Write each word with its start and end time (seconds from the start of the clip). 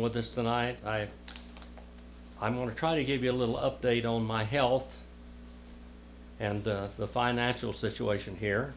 with 0.00 0.16
us 0.16 0.30
tonight. 0.30 0.78
I, 0.84 1.08
I'm 2.40 2.54
going 2.54 2.68
to 2.68 2.74
try 2.74 2.96
to 2.96 3.04
give 3.04 3.22
you 3.22 3.30
a 3.30 3.32
little 3.32 3.56
update 3.56 4.04
on 4.04 4.24
my 4.24 4.44
health 4.44 4.86
and 6.38 6.66
uh, 6.66 6.88
the 6.96 7.06
financial 7.06 7.72
situation 7.72 8.36
here. 8.36 8.72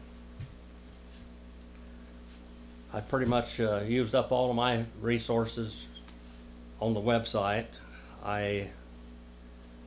I 2.92 3.00
pretty 3.00 3.26
much 3.26 3.58
uh, 3.58 3.80
used 3.80 4.14
up 4.14 4.32
all 4.32 4.50
of 4.50 4.56
my 4.56 4.84
resources 5.00 5.84
on 6.80 6.94
the 6.94 7.00
website. 7.00 7.66
I 8.24 8.68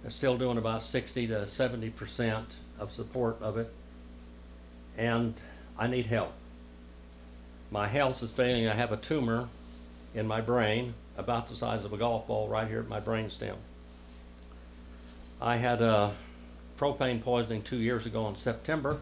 am 0.03 0.11
still 0.11 0.37
doing 0.37 0.57
about 0.57 0.83
60 0.83 1.27
to 1.27 1.47
70 1.47 1.89
percent 1.91 2.47
of 2.79 2.91
support 2.91 3.37
of 3.41 3.57
it, 3.57 3.71
and 4.97 5.33
I 5.77 5.87
need 5.87 6.07
help. 6.07 6.33
My 7.71 7.87
health 7.87 8.23
is 8.23 8.31
failing. 8.31 8.67
I 8.67 8.73
have 8.73 8.91
a 8.91 8.97
tumor 8.97 9.47
in 10.17 10.25
my 10.27 10.41
brain 10.41 10.95
about 11.15 11.47
the 11.47 11.55
size 11.55 11.85
of 11.85 11.93
a 11.93 11.97
golf 11.97 12.27
ball 12.27 12.49
right 12.49 12.67
here 12.67 12.79
at 12.79 12.89
my 12.89 12.99
brain 12.99 13.29
stem. 13.29 13.55
I 15.39 15.57
had 15.57 15.79
a 15.83 16.11
propane 16.79 17.21
poisoning 17.21 17.61
two 17.61 17.77
years 17.77 18.07
ago 18.07 18.27
in 18.27 18.35
September. 18.35 18.99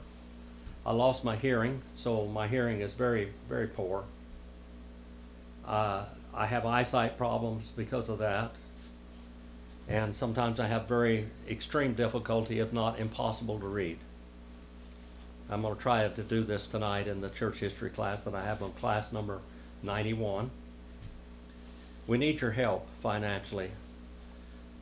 I 0.85 0.91
lost 0.91 1.23
my 1.23 1.37
hearing, 1.37 1.81
so 1.97 2.25
my 2.25 2.49
hearing 2.49 2.81
is 2.81 2.93
very, 2.93 3.29
very 3.47 3.67
poor. 3.67 4.03
Uh, 5.65 6.03
I 6.33 6.45
have 6.47 6.65
eyesight 6.65 7.17
problems 7.17 7.71
because 7.77 8.09
of 8.09 8.19
that. 8.19 8.51
And 9.87 10.15
sometimes 10.17 10.59
I 10.59 10.67
have 10.67 10.87
very 10.87 11.27
extreme 11.49 11.93
difficulty, 11.93 12.59
if 12.59 12.73
not 12.73 12.99
impossible, 12.99 13.59
to 13.59 13.67
read. 13.67 13.97
I'm 15.49 15.61
going 15.61 15.75
to 15.75 15.81
try 15.81 16.07
to 16.07 16.23
do 16.23 16.43
this 16.43 16.67
tonight 16.67 17.07
in 17.07 17.21
the 17.21 17.29
church 17.29 17.59
history 17.59 17.91
class 17.91 18.25
that 18.25 18.35
I 18.35 18.43
have 18.43 18.61
on 18.61 18.73
class 18.73 19.13
number 19.13 19.39
91. 19.81 20.49
We 22.07 22.19
need 22.19 22.39
your 22.39 22.51
help 22.51 22.87
financially. 23.01 23.71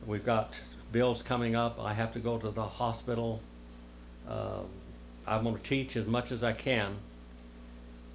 We've 0.06 0.24
got 0.24 0.52
bills 0.92 1.22
coming 1.22 1.56
up. 1.56 1.80
I 1.80 1.94
have 1.94 2.12
to 2.12 2.18
go 2.18 2.36
to 2.36 2.50
the 2.50 2.66
hospital. 2.66 3.40
Uh, 4.28 4.60
I'm 5.26 5.44
going 5.44 5.56
to 5.56 5.62
teach 5.62 5.96
as 5.96 6.06
much 6.06 6.32
as 6.32 6.44
I 6.44 6.52
can. 6.52 6.94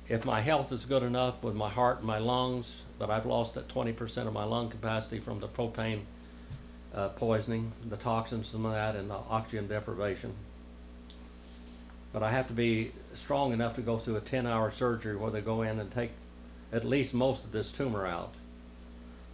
If 0.08 0.26
my 0.26 0.42
health 0.42 0.72
is 0.72 0.86
good 0.86 1.02
enough 1.02 1.42
with 1.42 1.56
my 1.56 1.70
heart 1.70 1.98
and 1.98 2.08
my 2.08 2.20
lungs, 2.20 2.84
but 3.00 3.10
I've 3.10 3.26
lost 3.26 3.56
that 3.56 3.68
20% 3.68 4.28
of 4.28 4.34
my 4.34 4.44
lung 4.44 4.70
capacity 4.70 5.20
from 5.20 5.40
the 5.40 5.48
propane 5.48 6.02
uh, 6.94 7.10
poisoning, 7.10 7.72
the 7.90 7.98
toxins 7.98 8.54
and 8.54 8.66
that, 8.66 8.96
and 8.96 9.10
the 9.10 9.16
oxygen 9.16 9.68
deprivation. 9.68 10.34
But 12.14 12.22
I 12.22 12.32
have 12.32 12.48
to 12.48 12.54
be 12.54 12.92
strong 13.16 13.54
enough 13.54 13.76
to 13.76 13.82
go 13.82 13.98
through 13.98 14.18
a 14.18 14.22
10 14.22 14.46
hour 14.46 14.72
surgery 14.72 15.16
where 15.16 15.32
they 15.32 15.42
go 15.42 15.64
in 15.64 15.80
and 15.80 15.92
take 15.92 16.12
at 16.72 16.86
least 16.86 17.14
most 17.16 17.44
of 17.46 17.52
this 17.52 17.72
tumor 17.72 18.06
out 18.06 18.34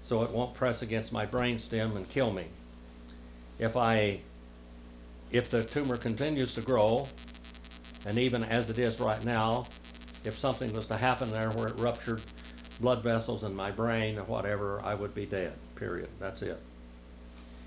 so 0.06 0.24
it 0.24 0.30
won't 0.30 0.54
press 0.54 0.82
against 0.82 1.12
my 1.12 1.26
brain 1.26 1.60
stem 1.60 1.98
and 1.98 2.08
kill 2.10 2.32
me. 2.32 2.46
If 3.60 3.76
I 3.76 4.20
if 5.32 5.50
the 5.50 5.64
tumor 5.64 5.98
continues 5.98 6.54
to 6.54 6.62
grow, 6.62 7.08
and 8.06 8.20
even 8.20 8.44
as 8.44 8.70
it 8.70 8.80
is 8.80 9.00
right 9.00 9.24
now, 9.26 9.66
if 10.24 10.38
something 10.38 10.72
was 10.74 10.88
to 10.88 10.98
happen 10.98 11.32
there 11.32 11.50
where 11.52 11.68
it 11.68 11.76
ruptured 11.78 12.22
blood 12.80 13.04
vessels 13.04 13.44
in 13.44 13.56
my 13.56 13.72
brain 13.72 14.18
or 14.18 14.24
whatever, 14.24 14.82
I 14.82 14.94
would 14.94 15.16
be 15.16 15.26
dead. 15.26 15.54
Period. 15.76 16.10
That's 16.20 16.42
it. 16.42 16.62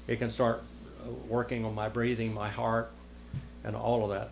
It 0.06 0.16
can 0.16 0.31
start 0.31 0.62
uh, 1.05 1.11
working 1.28 1.64
on 1.64 1.75
my 1.75 1.89
breathing, 1.89 2.33
my 2.33 2.48
heart, 2.48 2.91
and 3.64 3.75
all 3.75 4.05
of 4.05 4.11
that. 4.11 4.31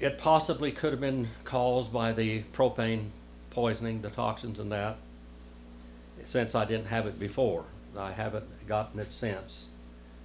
It 0.00 0.18
possibly 0.18 0.72
could 0.72 0.92
have 0.92 1.00
been 1.00 1.28
caused 1.44 1.92
by 1.92 2.12
the 2.12 2.42
propane 2.54 3.08
poisoning, 3.50 4.02
the 4.02 4.10
toxins 4.10 4.60
in 4.60 4.68
that, 4.68 4.96
since 6.26 6.54
I 6.54 6.64
didn't 6.64 6.86
have 6.86 7.06
it 7.06 7.18
before. 7.18 7.64
I 7.96 8.12
haven't 8.12 8.44
gotten 8.68 9.00
it 9.00 9.12
since 9.12 9.68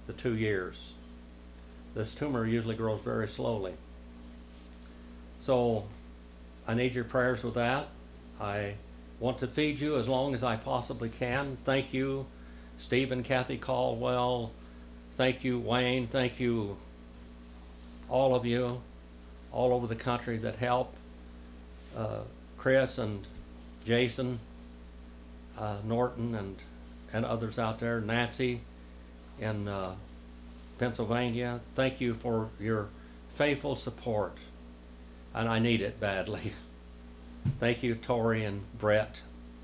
the 0.06 0.12
two 0.12 0.36
years. 0.36 0.92
This 1.94 2.14
tumor 2.14 2.46
usually 2.46 2.76
grows 2.76 3.00
very 3.00 3.28
slowly. 3.28 3.74
So 5.40 5.84
I 6.66 6.74
need 6.74 6.94
your 6.94 7.04
prayers 7.04 7.42
with 7.42 7.54
that. 7.54 7.88
I 8.40 8.74
want 9.20 9.38
to 9.40 9.46
feed 9.46 9.80
you 9.80 9.96
as 9.96 10.08
long 10.08 10.34
as 10.34 10.42
I 10.42 10.56
possibly 10.56 11.08
can. 11.08 11.56
Thank 11.64 11.94
you, 11.94 12.26
Steve 12.78 13.12
and 13.12 13.24
Kathy 13.24 13.58
Caldwell. 13.58 14.52
Thank 15.16 15.44
you, 15.44 15.58
Wayne. 15.58 16.08
Thank 16.08 16.40
you, 16.40 16.76
all 18.08 18.34
of 18.34 18.44
you, 18.44 18.80
all 19.52 19.72
over 19.72 19.86
the 19.86 19.94
country 19.94 20.38
that 20.38 20.56
help. 20.56 20.94
Uh, 21.96 22.20
Chris 22.58 22.98
and 22.98 23.24
Jason 23.86 24.40
uh, 25.58 25.76
Norton 25.84 26.34
and 26.34 26.56
and 27.12 27.24
others 27.24 27.60
out 27.60 27.78
there, 27.78 28.00
Nancy 28.00 28.60
in 29.38 29.68
uh, 29.68 29.94
Pennsylvania. 30.78 31.60
Thank 31.76 32.00
you 32.00 32.14
for 32.14 32.48
your 32.58 32.88
faithful 33.36 33.76
support, 33.76 34.36
and 35.32 35.48
I 35.48 35.60
need 35.60 35.80
it 35.80 36.00
badly. 36.00 36.52
Thank 37.60 37.82
you, 37.82 37.94
Tori 37.94 38.44
and 38.44 38.62
Brett 38.78 39.14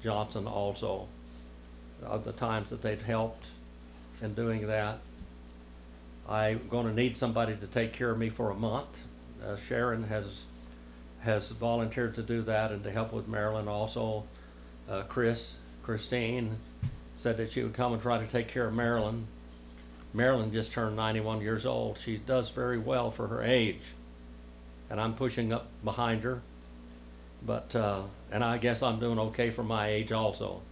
Johnson, 0.03 0.47
also, 0.47 1.09
of 2.05 2.25
the 2.25 2.33
times 2.33 2.71
that 2.71 2.83
they've 2.83 3.03
helped 3.03 3.47
in 4.23 4.35
doing 4.35 4.69
that. 4.69 4.99
I'm 6.29 6.69
going 6.69 6.87
to 6.87 6.95
need 6.95 7.17
somebody 7.17 7.57
to 7.57 7.67
take 7.67 7.93
care 7.93 8.11
of 8.11 8.19
me 8.19 8.29
for 8.29 8.51
a 8.51 8.55
month. 8.55 8.97
Uh, 9.45 9.57
Sharon 9.57 10.05
has 10.05 10.43
has 11.23 11.51
volunteered 11.51 12.15
to 12.15 12.23
do 12.23 12.43
that 12.43 12.71
and 12.71 12.83
to 12.85 12.91
help 12.91 13.13
with 13.13 13.29
Marilyn 13.29 13.69
also. 13.69 14.25
Uh, 14.89 15.03
Chris 15.03 15.53
Christine 15.91 16.57
said 17.17 17.39
that 17.39 17.51
she 17.51 17.65
would 17.65 17.75
come 17.75 17.93
and 17.93 18.01
try 18.01 18.19
to 18.19 18.27
take 18.29 18.47
care 18.47 18.69
of 18.69 18.73
Marilyn. 18.73 19.27
Marilyn 20.15 20.53
just 20.53 20.71
turned 20.71 20.95
91 20.95 21.41
years 21.41 21.67
old. 21.67 21.99
She 21.99 22.17
does 22.17 22.49
very 22.51 22.79
well 22.79 23.11
for 23.11 23.27
her 23.27 23.43
age, 23.43 23.81
and 24.89 25.01
I'm 25.01 25.15
pushing 25.15 25.53
up 25.53 25.67
behind 25.83 26.23
her. 26.23 26.43
But 27.45 27.75
uh, 27.75 28.03
and 28.31 28.45
I 28.45 28.59
guess 28.59 28.85
I'm 28.85 29.01
doing 29.01 29.19
okay 29.19 29.51
for 29.51 29.65
my 29.65 29.89
age 29.89 30.13
also. 30.13 30.63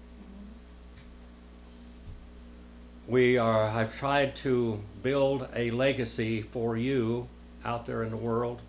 We 3.09 3.39
are. 3.39 3.65
I've 3.65 3.99
tried 3.99 4.37
to 4.37 4.81
build 5.03 5.49
a 5.57 5.73
legacy 5.73 6.43
for 6.43 6.77
you 6.77 7.27
out 7.65 7.87
there 7.87 8.05
in 8.05 8.11
the 8.11 8.17
world, 8.17 8.61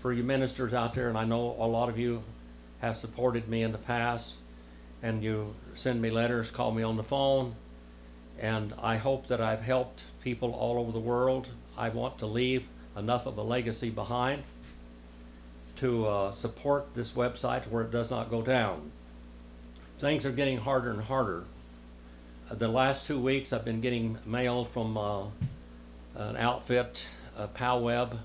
for 0.00 0.12
you 0.12 0.24
ministers 0.24 0.74
out 0.74 0.94
there, 0.94 1.08
and 1.08 1.16
I 1.16 1.26
know 1.26 1.54
a 1.60 1.68
lot 1.68 1.88
of 1.88 1.96
you 1.96 2.24
have 2.80 2.96
supported 2.96 3.48
me 3.48 3.62
in 3.62 3.70
the 3.70 3.78
past 3.78 4.41
and 5.02 5.22
you 5.22 5.54
send 5.76 6.00
me 6.00 6.10
letters, 6.10 6.50
call 6.50 6.70
me 6.70 6.82
on 6.82 6.96
the 6.96 7.02
phone, 7.02 7.54
and 8.38 8.72
I 8.80 8.96
hope 8.96 9.28
that 9.28 9.40
I've 9.40 9.60
helped 9.60 10.00
people 10.22 10.52
all 10.52 10.78
over 10.78 10.92
the 10.92 11.00
world. 11.00 11.48
I 11.76 11.88
want 11.88 12.18
to 12.18 12.26
leave 12.26 12.64
enough 12.96 13.26
of 13.26 13.36
a 13.38 13.42
legacy 13.42 13.90
behind 13.90 14.42
to 15.76 16.06
uh, 16.06 16.32
support 16.34 16.94
this 16.94 17.12
website 17.12 17.66
where 17.68 17.82
it 17.82 17.90
does 17.90 18.10
not 18.10 18.30
go 18.30 18.42
down. 18.42 18.90
Things 19.98 20.24
are 20.24 20.32
getting 20.32 20.58
harder 20.58 20.90
and 20.90 21.02
harder. 21.02 21.44
Uh, 22.50 22.54
the 22.54 22.68
last 22.68 23.06
two 23.06 23.18
weeks 23.18 23.52
I've 23.52 23.64
been 23.64 23.80
getting 23.80 24.18
mail 24.24 24.64
from 24.64 24.96
uh, 24.96 25.24
an 26.14 26.36
outfit, 26.36 27.02
uh, 27.36 27.48
PalWeb, 27.48 28.16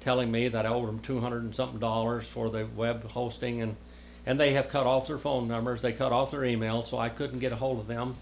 telling 0.00 0.30
me 0.30 0.48
that 0.48 0.66
I 0.66 0.70
owed 0.70 0.88
them 0.88 1.00
200 1.00 1.42
and 1.42 1.54
something 1.54 1.78
dollars 1.78 2.26
for 2.26 2.50
the 2.50 2.66
web 2.74 3.04
hosting 3.04 3.62
and 3.62 3.76
and 4.26 4.38
they 4.38 4.52
have 4.52 4.68
cut 4.68 4.86
off 4.86 5.06
their 5.06 5.18
phone 5.18 5.48
numbers, 5.48 5.82
they 5.82 5.92
cut 5.92 6.12
off 6.12 6.30
their 6.30 6.44
email, 6.44 6.84
so 6.84 6.98
I 6.98 7.08
couldn't 7.08 7.38
get 7.38 7.52
a 7.52 7.56
hold 7.56 7.80
of 7.80 7.86
them, 7.86 8.16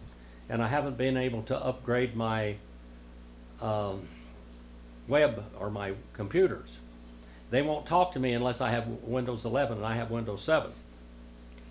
and 0.49 0.63
I 0.63 0.69
haven't 0.69 0.97
been 0.97 1.17
able 1.17 1.43
to 1.45 1.57
upgrade 1.57 2.15
my 2.15 2.57
um, 3.61 4.07
web 5.09 5.45
or 5.59 5.71
my 5.71 5.95
computers. 6.13 6.79
They 7.51 7.63
won't 7.63 7.87
talk 7.87 8.13
to 8.13 8.21
me 8.21 8.33
unless 8.35 8.61
I 8.61 8.71
have 8.71 8.87
Windows 8.87 9.45
11 9.45 9.79
and 9.79 9.87
I 9.87 9.97
have 9.97 10.11
Windows 10.11 10.43
7. 10.43 10.71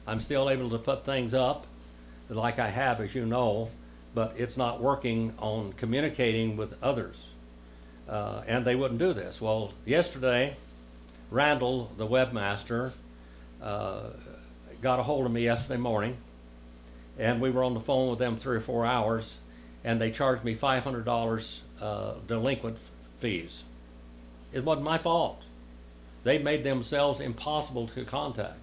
I'm 0.08 0.22
still 0.22 0.50
able 0.50 0.72
to 0.72 0.80
put 0.80 1.06
things 1.06 1.34
up 1.34 1.68
like 2.30 2.60
I 2.60 2.70
have, 2.70 3.00
as 3.00 3.14
you 3.14 3.26
know, 3.26 3.70
but 4.14 4.34
it's 4.38 4.58
not 4.58 4.82
working 4.82 5.34
on 5.38 5.74
communicating 5.74 6.58
with 6.58 6.74
others. 6.82 7.16
Uh, 8.10 8.42
and 8.48 8.66
they 8.66 8.76
wouldn't 8.76 9.00
do 9.00 9.14
this. 9.14 9.40
Well, 9.40 9.74
yesterday, 9.86 10.56
Randall, 11.30 11.92
the 11.98 12.08
webmaster, 12.08 12.92
uh, 13.62 14.04
got 14.82 15.00
a 15.00 15.04
hold 15.04 15.26
of 15.26 15.32
me 15.32 15.44
yesterday 15.44 15.78
morning, 15.78 16.18
and 17.18 17.42
we 17.42 17.50
were 17.50 17.64
on 17.64 17.74
the 17.74 17.80
phone 17.80 18.10
with 18.10 18.20
them 18.20 18.38
three 18.38 18.58
or 18.58 18.62
four 18.62 18.86
hours, 18.86 19.36
and 19.84 20.00
they 20.00 20.12
charged 20.12 20.44
me 20.44 20.56
$500 20.56 21.60
uh, 21.82 22.14
delinquent 22.28 22.78
fees. 23.20 23.64
It 24.54 24.64
wasn't 24.64 24.86
my 24.86 25.00
fault. 25.00 25.42
They 26.24 26.38
made 26.38 26.64
themselves 26.64 27.20
impossible 27.20 27.88
to 27.88 28.06
contact. 28.06 28.60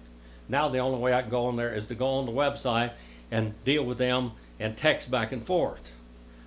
Now 0.47 0.69
the 0.69 0.79
only 0.79 0.99
way 0.99 1.13
I 1.13 1.21
can 1.21 1.31
go 1.31 1.47
on 1.47 1.57
there 1.57 1.73
is 1.73 1.87
to 1.87 1.95
go 1.95 2.07
on 2.07 2.25
the 2.25 2.31
website 2.31 2.91
and 3.31 3.53
deal 3.65 3.83
with 3.83 3.97
them 3.97 4.31
and 4.59 4.77
text 4.77 5.11
back 5.11 5.31
and 5.31 5.45
forth. 5.45 5.91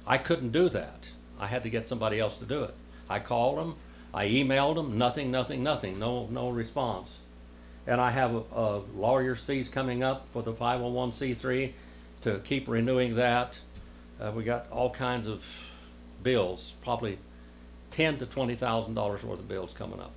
I 0.07 0.17
couldn't 0.17 0.53
do 0.53 0.69
that. 0.71 1.09
I 1.39 1.47
had 1.47 1.63
to 1.65 1.71
get 1.71 1.89
somebody 1.89 2.21
else 2.21 2.39
to 2.39 2.47
do 2.47 2.63
it. 2.63 2.75
I 3.11 3.19
called 3.19 3.59
them, 3.59 3.77
I 4.15 4.29
emailed 4.29 4.77
them, 4.77 4.97
nothing, 4.97 5.31
nothing, 5.31 5.63
nothing, 5.63 5.99
no, 5.99 6.27
no 6.27 6.49
response 6.49 7.21
and 7.89 8.03
I 8.03 8.11
have 8.11 8.45
uh, 8.55 8.81
lawyer's 8.95 9.41
fees 9.41 9.71
coming 9.71 10.03
up 10.03 10.29
for 10.29 10.43
the 10.43 10.53
501c3 10.53 11.73
to 12.23 12.39
keep 12.41 12.69
renewing 12.69 13.17
that. 13.17 13.55
Uh, 14.21 14.31
we 14.35 14.45
got 14.45 14.71
all 14.71 14.91
kinds 14.91 15.27
of 15.27 15.43
bills, 16.23 16.73
probably 16.83 17.19
ten 17.93 18.19
to 18.19 18.27
twenty 18.27 18.57
thousand 18.57 18.95
dollars 18.95 19.23
worth 19.23 19.39
of 19.39 19.49
bills 19.49 19.73
coming 19.73 20.01
up. 20.01 20.13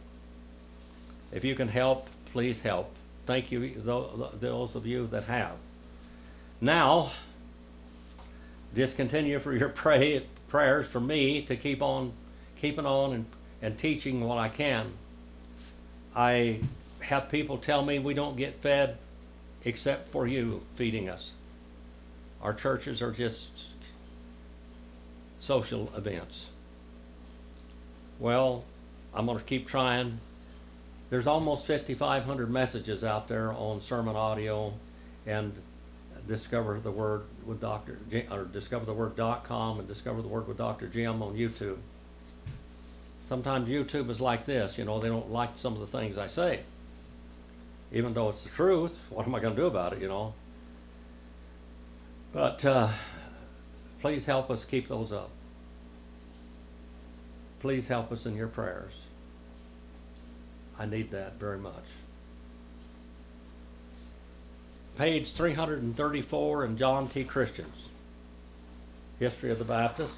If 1.31 1.45
you 1.45 1.55
can 1.55 1.69
help, 1.69 2.07
please 2.33 2.59
help. 2.59 2.91
Thank 3.25 3.51
you, 3.51 3.69
those 3.79 4.75
of 4.75 4.85
you 4.85 5.07
that 5.07 5.23
have. 5.23 5.53
Now, 6.59 7.11
just 8.75 8.97
continue 8.97 9.39
for 9.39 9.53
your 9.53 9.69
pray, 9.83 10.25
prayers 10.49 10.87
for 10.87 10.99
me 10.99 11.43
to 11.43 11.55
keep 11.55 11.81
on 11.81 12.11
keeping 12.59 12.85
on 12.85 13.13
and, 13.13 13.25
and 13.61 13.79
teaching 13.79 14.21
what 14.21 14.39
I 14.39 14.49
can. 14.49 14.91
I 16.15 16.59
have 17.11 17.29
people 17.29 17.57
tell 17.57 17.83
me 17.83 17.99
we 17.99 18.13
don't 18.13 18.37
get 18.37 18.55
fed 18.61 18.97
except 19.65 20.07
for 20.09 20.25
you 20.25 20.63
feeding 20.75 21.09
us. 21.09 21.31
Our 22.41 22.53
churches 22.53 23.01
are 23.01 23.11
just 23.11 23.49
social 25.41 25.91
events. 25.95 26.47
Well, 28.17 28.63
I'm 29.13 29.25
going 29.25 29.37
to 29.37 29.43
keep 29.43 29.67
trying. 29.67 30.19
There's 31.09 31.27
almost 31.27 31.67
5,500 31.67 32.49
messages 32.49 33.03
out 33.03 33.27
there 33.27 33.51
on 33.51 33.81
SermonAudio 33.81 34.71
and 35.27 35.51
discover 36.29 36.79
the 36.79 36.91
word 36.91 37.23
with 37.45 37.59
Dr. 37.59 37.97
or 38.31 38.45
discover 38.45 38.85
the 38.85 38.93
word.com 38.93 39.79
and 39.79 39.87
discover 39.87 40.21
the 40.21 40.29
word 40.29 40.47
with 40.47 40.57
Dr. 40.57 40.87
Jim 40.87 41.21
on 41.21 41.35
YouTube. 41.35 41.77
Sometimes 43.27 43.67
YouTube 43.67 44.09
is 44.09 44.21
like 44.21 44.45
this, 44.45 44.77
you 44.77 44.85
know, 44.85 45.01
they 45.01 45.09
don't 45.09 45.29
like 45.29 45.57
some 45.57 45.73
of 45.73 45.81
the 45.81 45.87
things 45.87 46.17
I 46.17 46.27
say. 46.27 46.61
Even 47.91 48.13
though 48.13 48.29
it's 48.29 48.43
the 48.43 48.49
truth, 48.49 49.05
what 49.09 49.27
am 49.27 49.35
I 49.35 49.39
going 49.39 49.55
to 49.55 49.61
do 49.61 49.67
about 49.67 49.93
it, 49.93 50.01
you 50.01 50.07
know? 50.07 50.33
But 52.31 52.63
uh, 52.63 52.89
please 53.99 54.25
help 54.25 54.49
us 54.49 54.63
keep 54.63 54.87
those 54.87 55.11
up. 55.11 55.29
Please 57.59 57.87
help 57.87 58.11
us 58.11 58.25
in 58.25 58.35
your 58.35 58.47
prayers. 58.47 58.93
I 60.79 60.85
need 60.85 61.11
that 61.11 61.33
very 61.33 61.59
much. 61.59 61.83
Page 64.97 65.33
334 65.33 66.65
in 66.65 66.77
John 66.77 67.07
T. 67.09 67.23
Christian's 67.23 67.89
History 69.19 69.51
of 69.51 69.59
the 69.59 69.65
Baptist, 69.65 70.15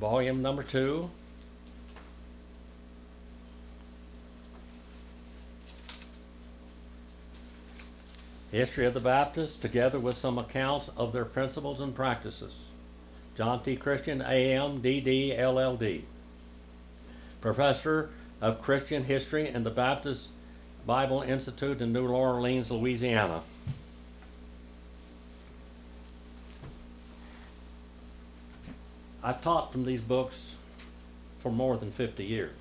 volume 0.00 0.40
number 0.40 0.62
two. 0.62 1.10
History 8.52 8.86
of 8.86 8.94
the 8.94 9.00
Baptists, 9.00 9.56
together 9.56 9.98
with 9.98 10.16
some 10.16 10.38
accounts 10.38 10.88
of 10.96 11.12
their 11.12 11.24
principles 11.24 11.80
and 11.80 11.94
practices. 11.94 12.54
John 13.36 13.62
T. 13.62 13.76
Christian, 13.76 14.22
AM, 14.22 14.80
DD, 14.80 15.36
LLD. 15.38 16.02
Professor 17.40 18.10
of 18.40 18.62
Christian 18.62 19.04
History 19.04 19.48
in 19.48 19.64
the 19.64 19.70
Baptist 19.70 20.28
Bible 20.86 21.22
Institute 21.22 21.82
in 21.82 21.92
New 21.92 22.06
Orleans, 22.06 22.70
Louisiana. 22.70 23.42
I've 29.22 29.42
taught 29.42 29.72
from 29.72 29.84
these 29.84 30.00
books 30.00 30.54
for 31.42 31.50
more 31.50 31.76
than 31.76 31.90
50 31.90 32.24
years. 32.24 32.54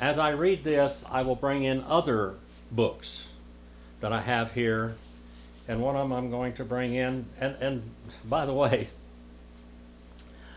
As 0.00 0.20
I 0.20 0.30
read 0.30 0.62
this, 0.62 1.04
I 1.10 1.22
will 1.22 1.34
bring 1.34 1.64
in 1.64 1.82
other 1.82 2.34
books 2.70 3.24
that 4.02 4.12
I 4.12 4.20
have 4.20 4.52
here, 4.52 4.96
and 5.68 5.80
one 5.80 5.94
of 5.94 6.02
them 6.02 6.12
I'm 6.12 6.28
going 6.28 6.54
to 6.54 6.64
bring 6.64 6.94
in. 6.94 7.24
And, 7.40 7.54
and 7.62 7.90
by 8.24 8.44
the 8.44 8.52
way, 8.52 8.88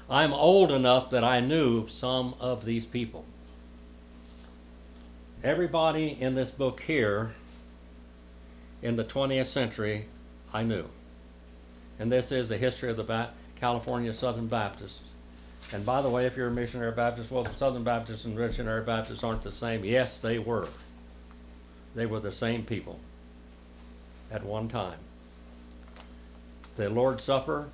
I'm 0.09 0.33
old 0.33 0.71
enough 0.71 1.11
that 1.11 1.23
I 1.23 1.39
knew 1.39 1.87
some 1.87 2.33
of 2.39 2.65
these 2.65 2.87
people. 2.87 3.23
Everybody 5.43 6.17
in 6.19 6.33
this 6.33 6.49
book 6.49 6.81
here 6.81 7.33
in 8.81 8.95
the 8.95 9.05
20th 9.05 9.45
century, 9.45 10.05
I 10.51 10.63
knew. 10.63 10.85
And 11.99 12.11
this 12.11 12.31
is 12.31 12.49
the 12.49 12.57
history 12.57 12.89
of 12.89 12.97
the 12.97 13.03
ba- 13.03 13.31
California 13.57 14.13
Southern 14.15 14.47
Baptists. 14.47 14.99
And 15.71 15.85
by 15.85 16.01
the 16.01 16.09
way, 16.09 16.25
if 16.25 16.35
you're 16.35 16.47
a 16.47 16.51
missionary 16.51 16.91
Baptist, 16.93 17.29
well, 17.29 17.45
Southern 17.57 17.83
Baptists 17.83 18.25
and 18.25 18.35
missionary 18.35 18.83
Baptists 18.83 19.23
aren't 19.23 19.43
the 19.43 19.51
same. 19.51 19.85
Yes, 19.85 20.19
they 20.19 20.39
were. 20.39 20.67
They 21.93 22.07
were 22.07 22.19
the 22.19 22.31
same 22.31 22.63
people 22.63 22.99
at 24.31 24.43
one 24.43 24.69
time. 24.69 24.99
The 26.77 26.89
Lord's 26.89 27.23
Supper, 27.23 27.69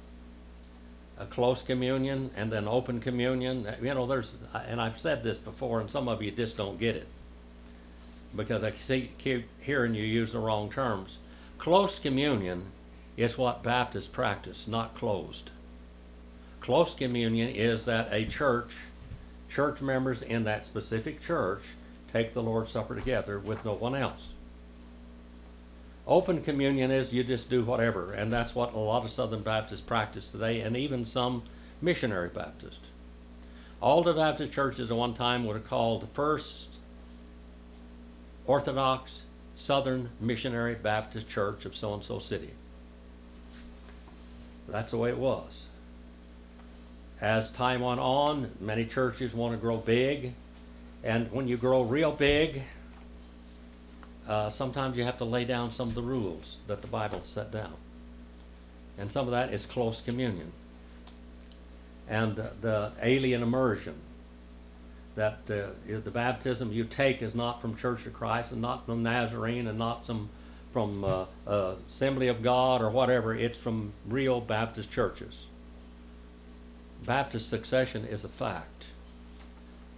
a 1.17 1.25
close 1.25 1.61
communion, 1.63 2.31
and 2.35 2.51
then 2.51 2.67
open 2.67 2.99
communion. 2.99 3.67
You 3.81 3.93
know, 3.93 4.05
there's, 4.05 4.31
and 4.53 4.79
I've 4.81 4.99
said 4.99 5.23
this 5.23 5.37
before, 5.37 5.81
and 5.81 5.89
some 5.89 6.07
of 6.07 6.21
you 6.21 6.31
just 6.31 6.57
don't 6.57 6.79
get 6.79 6.95
it 6.95 7.07
because 8.35 8.63
I 8.63 8.71
keep 8.71 9.47
hearing 9.59 9.93
you 9.93 10.03
use 10.03 10.31
the 10.31 10.39
wrong 10.39 10.71
terms. 10.71 11.17
Close 11.57 11.99
communion 11.99 12.65
is 13.17 13.37
what 13.37 13.63
Baptists 13.63 14.07
practice, 14.07 14.67
not 14.67 14.95
closed. 14.95 15.49
Close 16.61 16.93
communion 16.93 17.49
is 17.49 17.85
that 17.85 18.07
a 18.11 18.25
church, 18.25 18.71
church 19.49 19.81
members 19.81 20.21
in 20.21 20.43
that 20.45 20.65
specific 20.65 21.21
church, 21.21 21.61
take 22.13 22.33
the 22.33 22.43
Lord's 22.43 22.71
Supper 22.71 22.95
together 22.95 23.39
with 23.39 23.63
no 23.65 23.73
one 23.73 23.95
else. 23.95 24.30
Open 26.07 26.41
communion 26.41 26.89
is 26.89 27.13
you 27.13 27.23
just 27.23 27.49
do 27.49 27.63
whatever, 27.63 28.13
and 28.13 28.33
that's 28.33 28.55
what 28.55 28.73
a 28.73 28.77
lot 28.77 29.05
of 29.05 29.11
Southern 29.11 29.43
Baptists 29.43 29.81
practice 29.81 30.29
today, 30.31 30.61
and 30.61 30.75
even 30.75 31.05
some 31.05 31.43
missionary 31.81 32.29
Baptists. 32.29 32.87
All 33.81 34.03
the 34.03 34.13
Baptist 34.13 34.53
churches 34.53 34.89
at 34.89 34.97
one 34.97 35.13
time 35.13 35.45
were 35.45 35.59
called 35.59 36.01
the 36.01 36.07
First 36.07 36.69
Orthodox 38.45 39.21
Southern 39.55 40.09
Missionary 40.19 40.75
Baptist 40.75 41.29
Church 41.29 41.65
of 41.65 41.75
so 41.75 41.93
and 41.93 42.03
so 42.03 42.19
city. 42.19 42.49
That's 44.67 44.91
the 44.91 44.97
way 44.97 45.09
it 45.09 45.17
was. 45.17 45.65
As 47.19 47.51
time 47.51 47.81
went 47.81 47.99
on, 47.99 48.51
many 48.59 48.85
churches 48.85 49.33
want 49.33 49.53
to 49.53 49.57
grow 49.59 49.77
big, 49.77 50.33
and 51.03 51.31
when 51.31 51.47
you 51.47 51.57
grow 51.57 51.83
real 51.83 52.11
big, 52.11 52.63
uh, 54.27 54.49
sometimes 54.49 54.97
you 54.97 55.03
have 55.03 55.17
to 55.17 55.25
lay 55.25 55.45
down 55.45 55.71
some 55.71 55.87
of 55.89 55.95
the 55.95 56.01
rules 56.01 56.57
that 56.67 56.81
the 56.81 56.87
Bible 56.87 57.21
set 57.23 57.51
down. 57.51 57.73
And 58.97 59.11
some 59.11 59.25
of 59.25 59.31
that 59.31 59.53
is 59.53 59.65
close 59.65 60.01
communion. 60.01 60.51
And 62.07 62.39
uh, 62.39 62.49
the 62.61 62.91
alien 63.01 63.41
immersion, 63.41 63.95
that 65.15 65.39
uh, 65.49 65.67
the 65.85 66.11
baptism 66.11 66.71
you 66.71 66.85
take 66.85 67.21
is 67.21 67.35
not 67.35 67.61
from 67.61 67.75
Church 67.75 68.05
of 68.05 68.13
Christ 68.13 68.51
and 68.51 68.61
not 68.61 68.85
from 68.85 69.03
Nazarene 69.03 69.67
and 69.67 69.77
not 69.77 70.05
some 70.05 70.29
from 70.71 71.03
uh, 71.03 71.25
uh, 71.45 71.75
Assembly 71.89 72.29
of 72.29 72.41
God 72.41 72.81
or 72.81 72.89
whatever. 72.89 73.35
It's 73.35 73.57
from 73.57 73.91
real 74.07 74.39
Baptist 74.39 74.91
churches. 74.91 75.35
Baptist 77.05 77.49
succession 77.49 78.05
is 78.05 78.23
a 78.23 78.29
fact. 78.29 78.85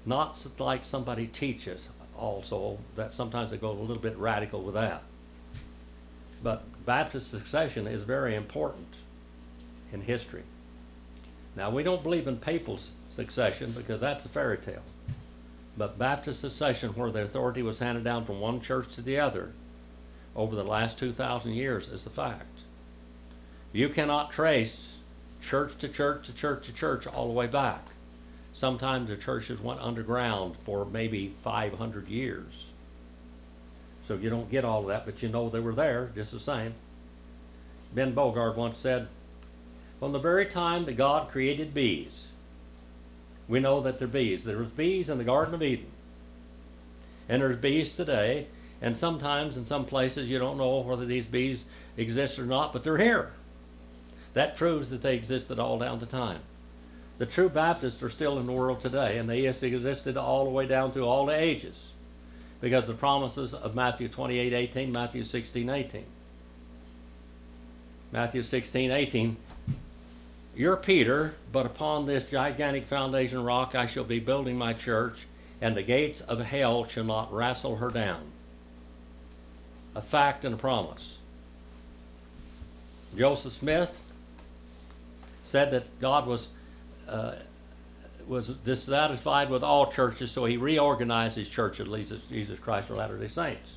Not 0.06 0.40
like 0.60 0.84
somebody 0.84 1.28
teaches 1.28 1.80
also, 2.18 2.78
that 2.96 3.14
sometimes 3.14 3.52
they 3.52 3.58
go 3.58 3.72
a 3.72 3.74
little 3.74 4.02
bit 4.02 4.18
radical 4.18 4.62
with 4.62 4.76
that. 4.76 5.04
But 6.42 6.64
Baptist 6.86 7.32
succession 7.32 7.88
is 7.88 8.04
very 8.04 8.36
important 8.36 8.88
in 9.92 10.02
history. 10.02 10.44
Now, 11.56 11.70
we 11.70 11.84
don't 11.84 12.04
believe 12.04 12.28
in 12.28 12.38
papal 12.38 12.80
succession 13.12 13.72
because 13.72 14.02
that's 14.02 14.26
a 14.26 14.30
fairy 14.30 14.58
tale. 14.58 14.82
But 15.78 15.98
Baptist 15.98 16.42
succession, 16.42 16.92
where 16.92 17.12
the 17.12 17.24
authority 17.24 17.62
was 17.62 17.80
handed 17.80 18.04
down 18.04 18.26
from 18.26 18.40
one 18.40 18.62
church 18.62 18.94
to 18.96 19.02
the 19.02 19.20
other 19.20 19.54
over 20.36 20.56
the 20.56 20.64
last 20.64 21.00
2,000 21.00 21.52
years, 21.54 21.88
is 21.88 22.04
the 22.04 22.10
fact. 22.10 22.60
You 23.72 23.90
cannot 23.90 24.32
trace 24.32 24.94
church 25.42 25.78
to 25.80 25.90
church 25.90 26.28
to 26.28 26.34
church 26.34 26.66
to 26.66 26.74
church 26.74 27.08
all 27.08 27.28
the 27.28 27.34
way 27.34 27.48
back. 27.48 27.84
Sometimes 28.64 29.10
the 29.10 29.18
churches 29.18 29.60
went 29.60 29.82
underground 29.82 30.56
for 30.64 30.86
maybe 30.86 31.34
500 31.44 32.08
years. 32.08 32.68
So 34.08 34.16
you 34.16 34.30
don't 34.30 34.50
get 34.50 34.64
all 34.64 34.84
of 34.84 34.88
that, 34.88 35.06
but 35.06 35.22
you 35.22 35.28
know 35.28 35.50
they 35.50 35.60
were 35.60 35.76
there 35.76 36.12
just 36.16 36.32
the 36.32 36.40
same. 36.40 36.74
Ben 37.94 38.16
Bogard 38.16 38.56
once 38.56 38.80
said, 38.80 39.10
From 40.00 40.14
the 40.14 40.20
very 40.20 40.46
time 40.46 40.86
that 40.86 40.94
God 40.94 41.30
created 41.30 41.74
bees, 41.74 42.30
we 43.50 43.60
know 43.60 43.82
that 43.82 44.00
they're 44.00 44.08
bees. 44.08 44.46
There 44.46 44.60
was 44.60 44.70
bees 44.70 45.10
in 45.10 45.18
the 45.18 45.26
Garden 45.26 45.56
of 45.56 45.62
Eden. 45.62 45.92
And 47.28 47.42
there's 47.42 47.58
bees 47.58 47.98
today, 47.98 48.48
and 48.82 48.96
sometimes 48.96 49.58
in 49.58 49.66
some 49.66 49.84
places 49.84 50.30
you 50.30 50.40
don't 50.40 50.58
know 50.58 50.80
whether 50.80 51.06
these 51.06 51.26
bees 51.26 51.66
exist 51.98 52.40
or 52.40 52.46
not, 52.46 52.72
but 52.72 52.86
they're 52.86 52.98
here. 52.98 53.34
That 54.36 54.56
proves 54.56 54.90
that 54.92 55.02
they 55.02 55.16
existed 55.18 55.60
all 55.60 55.80
down 55.80 56.00
the 56.00 56.06
time. 56.06 56.40
The 57.20 57.26
true 57.26 57.50
Baptists 57.50 58.02
are 58.02 58.10
still 58.10 58.40
in 58.40 58.48
the 58.48 58.52
world 58.52 58.82
today, 58.82 59.18
and 59.18 59.30
they 59.30 59.46
existed 59.46 60.18
all 60.18 60.46
the 60.46 60.52
way 60.52 60.66
down 60.66 60.92
through 60.92 61.08
all 61.08 61.26
the 61.26 61.40
ages 61.40 61.76
because 62.60 62.88
the 62.88 62.94
promises 62.94 63.54
of 63.54 63.76
Matthew 63.76 64.08
28:18, 64.08 64.92
Matthew 64.92 65.24
16:18. 65.24 66.04
Matthew 68.12 68.44
16, 68.44 68.92
18. 68.92 69.38
You're 70.56 70.78
Peter, 70.78 71.36
but 71.52 71.66
upon 71.66 72.06
this 72.06 72.30
gigantic 72.30 72.86
foundation 72.86 73.44
rock 73.44 73.76
I 73.76 73.88
shall 73.88 74.04
be 74.04 74.20
building 74.20 74.58
my 74.58 74.74
church, 74.74 75.26
and 75.62 75.76
the 75.76 75.82
gates 75.84 76.22
of 76.22 76.40
hell 76.40 76.88
shall 76.88 77.04
not 77.04 77.34
wrestle 77.34 77.78
her 77.78 77.90
down. 77.90 78.22
A 79.96 80.02
fact 80.02 80.46
and 80.46 80.56
a 80.56 80.58
promise. 80.58 81.18
Joseph 83.18 83.54
Smith 83.54 84.00
said 85.44 85.72
that 85.72 86.00
God 86.00 86.28
was 86.28 86.48
uh, 87.08 87.34
was 88.28 88.50
dissatisfied 88.50 89.50
with 89.50 89.64
all 89.64 89.92
churches, 89.92 90.32
so 90.32 90.46
he 90.46 90.58
reorganized 90.58 91.36
his 91.36 91.50
church 91.50 91.80
of 91.80 91.88
Jesus 91.88 92.60
Christ 92.60 92.90
of 92.90 92.98
Latter-day 92.98 93.28
Saints, 93.28 93.74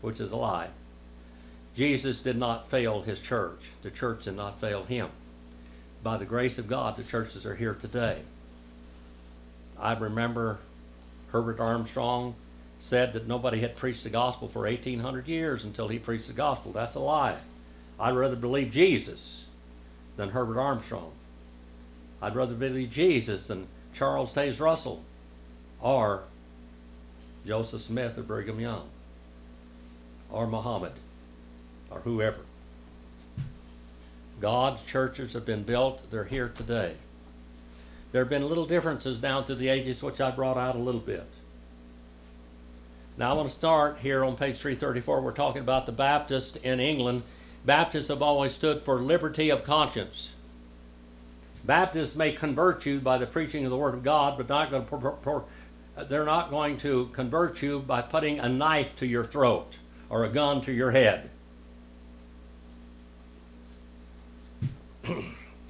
which 0.00 0.20
is 0.20 0.30
a 0.30 0.36
lie. 0.36 0.68
Jesus 1.76 2.20
did 2.20 2.38
not 2.38 2.70
fail 2.70 3.02
his 3.02 3.20
church. 3.20 3.58
The 3.82 3.90
church 3.90 4.24
did 4.24 4.36
not 4.36 4.60
fail 4.60 4.84
him. 4.84 5.08
By 6.02 6.16
the 6.16 6.24
grace 6.24 6.58
of 6.58 6.68
God, 6.68 6.96
the 6.96 7.04
churches 7.04 7.44
are 7.44 7.54
here 7.54 7.74
today. 7.74 8.20
I 9.78 9.92
remember 9.94 10.58
Herbert 11.32 11.60
Armstrong 11.60 12.34
said 12.80 13.12
that 13.14 13.26
nobody 13.26 13.60
had 13.60 13.76
preached 13.76 14.04
the 14.04 14.10
gospel 14.10 14.48
for 14.48 14.62
1800 14.62 15.26
years 15.26 15.64
until 15.64 15.88
he 15.88 15.98
preached 15.98 16.28
the 16.28 16.32
gospel. 16.32 16.72
That's 16.72 16.94
a 16.94 17.00
lie. 17.00 17.36
I'd 17.98 18.14
rather 18.14 18.36
believe 18.36 18.70
Jesus 18.70 19.44
than 20.16 20.30
Herbert 20.30 20.58
Armstrong. 20.58 21.12
I'd 22.22 22.34
rather 22.34 22.54
believe 22.54 22.90
Jesus 22.90 23.48
than 23.48 23.68
Charles 23.94 24.34
Taze 24.34 24.60
Russell 24.60 25.02
or 25.80 26.22
Joseph 27.46 27.82
Smith 27.82 28.18
or 28.18 28.22
Brigham 28.22 28.60
Young 28.60 28.88
or 30.30 30.46
Muhammad 30.46 30.92
or 31.90 32.00
whoever. 32.00 32.40
God's 34.40 34.82
churches 34.86 35.32
have 35.32 35.46
been 35.46 35.62
built, 35.62 36.10
they're 36.10 36.24
here 36.24 36.52
today. 36.54 36.94
There 38.12 38.22
have 38.22 38.30
been 38.30 38.48
little 38.48 38.66
differences 38.66 39.18
down 39.18 39.44
through 39.44 39.56
the 39.56 39.68
ages, 39.68 40.02
which 40.02 40.20
I 40.20 40.30
brought 40.30 40.56
out 40.56 40.74
a 40.74 40.78
little 40.78 41.00
bit. 41.00 41.26
Now 43.18 43.30
I 43.30 43.34
want 43.34 43.48
to 43.48 43.54
start 43.54 43.98
here 44.00 44.24
on 44.24 44.36
page 44.36 44.58
334. 44.58 45.20
We're 45.20 45.32
talking 45.32 45.62
about 45.62 45.86
the 45.86 45.92
Baptists 45.92 46.56
in 46.56 46.80
England. 46.80 47.22
Baptists 47.64 48.08
have 48.08 48.22
always 48.22 48.52
stood 48.52 48.82
for 48.82 49.00
liberty 49.00 49.50
of 49.50 49.64
conscience. 49.64 50.32
Baptists 51.66 52.14
may 52.14 52.30
convert 52.30 52.86
you 52.86 53.00
by 53.00 53.18
the 53.18 53.26
preaching 53.26 53.64
of 53.64 53.70
the 53.70 53.76
Word 53.76 53.94
of 53.94 54.04
God, 54.04 54.36
but 54.36 54.48
not 54.48 54.70
going 54.70 54.86
to, 54.86 55.44
they're 56.08 56.24
not 56.24 56.50
going 56.50 56.78
to 56.78 57.10
convert 57.12 57.60
you 57.60 57.80
by 57.80 58.02
putting 58.02 58.38
a 58.38 58.48
knife 58.48 58.94
to 58.98 59.06
your 59.06 59.26
throat 59.26 59.72
or 60.08 60.24
a 60.24 60.28
gun 60.28 60.62
to 60.62 60.72
your 60.72 60.92
head. 60.92 61.28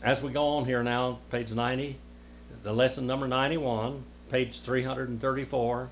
As 0.02 0.20
we 0.20 0.30
go 0.32 0.44
on 0.48 0.66
here 0.66 0.82
now, 0.82 1.18
page 1.30 1.50
90, 1.50 1.96
the 2.62 2.72
lesson 2.74 3.06
number 3.06 3.26
91, 3.26 4.04
page 4.30 4.60
334. 4.60 5.88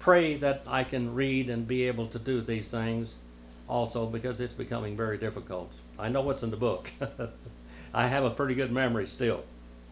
Pray 0.00 0.34
that 0.34 0.62
I 0.66 0.82
can 0.82 1.14
read 1.14 1.48
and 1.48 1.68
be 1.68 1.84
able 1.84 2.08
to 2.08 2.18
do 2.18 2.40
these 2.40 2.68
things 2.68 3.18
also 3.68 4.06
because 4.06 4.40
it's 4.40 4.52
becoming 4.52 4.96
very 4.96 5.16
difficult. 5.16 5.70
I 5.96 6.08
know 6.08 6.22
what's 6.22 6.42
in 6.42 6.50
the 6.50 6.56
book. 6.56 6.90
I 7.94 8.08
have 8.08 8.24
a 8.24 8.30
pretty 8.30 8.56
good 8.56 8.72
memory 8.72 9.06
still, 9.06 9.44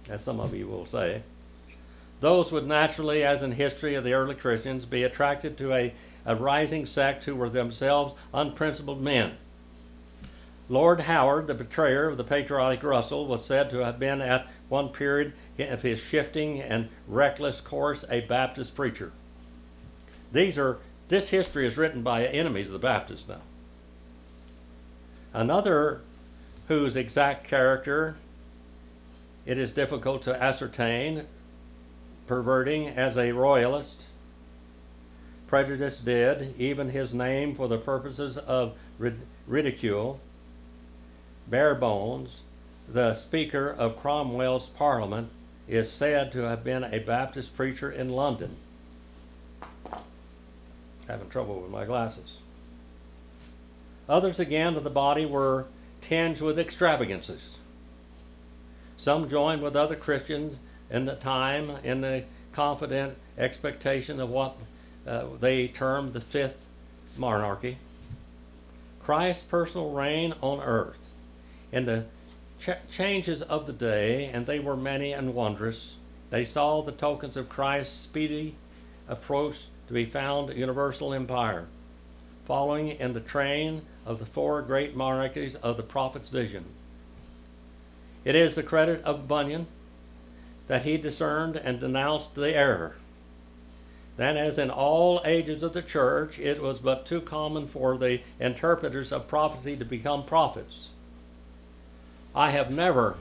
as 0.08 0.24
some 0.24 0.40
of 0.40 0.54
you 0.54 0.66
will 0.66 0.86
say. 0.86 1.22
Those 2.20 2.50
would 2.50 2.66
naturally, 2.66 3.22
as 3.22 3.42
in 3.42 3.52
history 3.52 3.94
of 3.94 4.02
the 4.02 4.12
early 4.12 4.34
Christians, 4.34 4.84
be 4.84 5.04
attracted 5.04 5.56
to 5.58 5.72
a, 5.72 5.94
a 6.26 6.34
rising 6.34 6.84
sect 6.84 7.24
who 7.24 7.36
were 7.36 7.48
themselves 7.48 8.14
unprincipled 8.34 9.00
men. 9.00 9.36
Lord 10.68 11.00
Howard, 11.00 11.46
the 11.46 11.54
betrayer 11.54 12.08
of 12.08 12.16
the 12.16 12.24
patriotic 12.24 12.82
Russell, 12.82 13.26
was 13.26 13.44
said 13.44 13.70
to 13.70 13.78
have 13.78 14.00
been 14.00 14.20
at 14.20 14.48
one 14.68 14.88
period 14.88 15.32
of 15.58 15.82
his 15.82 16.00
shifting 16.00 16.60
and 16.60 16.88
reckless 17.06 17.60
course 17.60 18.04
a 18.10 18.20
Baptist 18.22 18.74
preacher. 18.74 19.12
These 20.32 20.58
are 20.58 20.78
this 21.08 21.30
history 21.30 21.66
is 21.66 21.76
written 21.76 22.02
by 22.02 22.26
enemies 22.26 22.68
of 22.68 22.72
the 22.72 22.78
Baptists 22.78 23.28
now. 23.28 23.42
Another 25.34 26.00
whose 26.72 26.96
exact 26.96 27.44
character 27.44 28.16
it 29.44 29.58
is 29.58 29.72
difficult 29.72 30.22
to 30.22 30.42
ascertain, 30.42 31.26
perverting 32.26 32.88
as 32.88 33.18
a 33.18 33.30
royalist. 33.32 34.06
Prejudice 35.48 35.98
did, 35.98 36.54
even 36.58 36.88
his 36.88 37.12
name 37.12 37.54
for 37.54 37.68
the 37.68 37.76
purposes 37.76 38.38
of 38.38 38.74
ridicule. 39.46 40.18
Barebones, 41.50 42.30
the 42.88 43.14
Speaker 43.16 43.68
of 43.68 44.00
Cromwell's 44.00 44.68
Parliament, 44.68 45.28
is 45.68 45.92
said 45.92 46.32
to 46.32 46.38
have 46.38 46.64
been 46.64 46.84
a 46.84 47.00
Baptist 47.00 47.54
preacher 47.54 47.92
in 47.92 48.08
London. 48.08 48.56
Having 51.06 51.28
trouble 51.28 51.60
with 51.60 51.70
my 51.70 51.84
glasses. 51.84 52.38
Others 54.08 54.40
again 54.40 54.76
of 54.76 54.84
the 54.84 54.90
body 54.90 55.26
were 55.26 55.66
tinged 56.02 56.40
with 56.40 56.58
extravagances. 56.58 57.56
Some 58.98 59.28
joined 59.30 59.62
with 59.62 59.74
other 59.74 59.96
Christians 59.96 60.58
in 60.90 61.06
the 61.06 61.16
time 61.16 61.70
in 61.82 62.00
the 62.00 62.24
confident 62.52 63.16
expectation 63.38 64.20
of 64.20 64.28
what 64.28 64.56
uh, 65.06 65.24
they 65.40 65.68
termed 65.68 66.12
the 66.12 66.20
fifth 66.20 66.66
monarchy. 67.16 67.78
Christ's 69.02 69.44
personal 69.44 69.90
reign 69.90 70.34
on 70.40 70.60
earth. 70.60 70.98
In 71.72 71.86
the 71.86 72.04
ch- 72.60 72.94
changes 72.94 73.42
of 73.42 73.66
the 73.66 73.72
day, 73.72 74.26
and 74.26 74.46
they 74.46 74.60
were 74.60 74.76
many 74.76 75.12
and 75.12 75.34
wondrous, 75.34 75.94
they 76.30 76.44
saw 76.44 76.82
the 76.82 76.92
tokens 76.92 77.36
of 77.36 77.48
Christ's 77.48 77.98
speedy 78.02 78.54
approach 79.08 79.56
to 79.88 79.94
be 79.94 80.04
found 80.04 80.56
universal 80.56 81.12
empire 81.12 81.66
following 82.46 82.88
in 82.88 83.12
the 83.12 83.20
train 83.20 83.82
of 84.04 84.18
the 84.18 84.26
four 84.26 84.62
great 84.62 84.96
monarchies 84.96 85.54
of 85.56 85.76
the 85.76 85.82
prophet's 85.82 86.28
vision. 86.28 86.64
It 88.24 88.34
is 88.34 88.54
the 88.54 88.62
credit 88.62 89.02
of 89.04 89.28
Bunyan 89.28 89.66
that 90.68 90.84
he 90.84 90.96
discerned 90.96 91.56
and 91.56 91.80
denounced 91.80 92.34
the 92.34 92.54
error. 92.54 92.96
Then, 94.16 94.36
as 94.36 94.58
in 94.58 94.70
all 94.70 95.22
ages 95.24 95.62
of 95.62 95.72
the 95.72 95.82
church, 95.82 96.38
it 96.38 96.60
was 96.60 96.78
but 96.78 97.06
too 97.06 97.20
common 97.20 97.66
for 97.66 97.96
the 97.96 98.20
interpreters 98.38 99.10
of 99.10 99.26
prophecy 99.26 99.76
to 99.76 99.84
become 99.84 100.24
prophets. 100.24 100.88
I 102.34 102.50
have 102.50 102.70
never. 102.70 103.16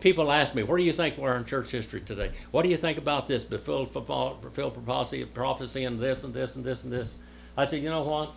People 0.00 0.30
ask 0.30 0.54
me, 0.54 0.62
where 0.62 0.76
do 0.76 0.84
you 0.84 0.92
think 0.92 1.16
we're 1.16 1.36
in 1.36 1.46
church 1.46 1.70
history 1.70 2.02
today? 2.02 2.30
What 2.50 2.62
do 2.62 2.68
you 2.68 2.76
think 2.76 2.98
about 2.98 3.26
this? 3.26 3.44
Fulfilled 3.44 4.84
prophecy 4.84 5.24
prophecy, 5.24 5.84
and 5.84 5.98
this 5.98 6.24
and 6.24 6.34
this 6.34 6.56
and 6.56 6.64
this 6.64 6.84
and 6.84 6.92
this. 6.92 7.14
I 7.56 7.66
said, 7.66 7.82
you 7.82 7.88
know 7.88 8.02
what? 8.02 8.32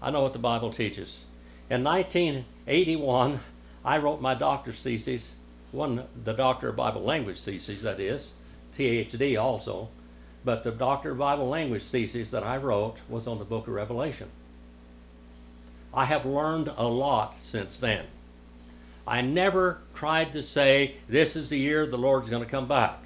I 0.00 0.10
know 0.10 0.22
what 0.22 0.32
the 0.32 0.38
Bible 0.38 0.72
teaches. 0.72 1.24
In 1.68 1.84
1981, 1.84 3.40
I 3.84 3.98
wrote 3.98 4.20
my 4.20 4.34
doctor's 4.34 4.80
thesis, 4.80 5.34
one 5.72 6.04
the 6.24 6.32
Doctor 6.32 6.68
of 6.68 6.76
Bible 6.76 7.02
Language 7.02 7.40
thesis, 7.40 7.82
that 7.82 8.00
is, 8.00 8.30
THD 8.74 9.40
also, 9.40 9.88
but 10.44 10.64
the 10.64 10.70
Doctor 10.70 11.10
of 11.10 11.18
Bible 11.18 11.48
Language 11.48 11.82
thesis 11.82 12.30
that 12.30 12.42
I 12.42 12.56
wrote 12.56 12.96
was 13.08 13.26
on 13.26 13.38
the 13.38 13.44
book 13.44 13.66
of 13.66 13.74
Revelation. 13.74 14.28
I 15.92 16.04
have 16.04 16.24
learned 16.24 16.72
a 16.76 16.86
lot 16.86 17.36
since 17.42 17.78
then. 17.78 18.04
I 19.06 19.20
never 19.20 19.78
tried 19.94 20.32
to 20.32 20.42
say, 20.42 20.96
this 21.08 21.36
is 21.36 21.48
the 21.48 21.58
year 21.58 21.86
the 21.86 21.98
Lord's 21.98 22.28
going 22.28 22.44
to 22.44 22.50
come 22.50 22.66
back. 22.66 23.05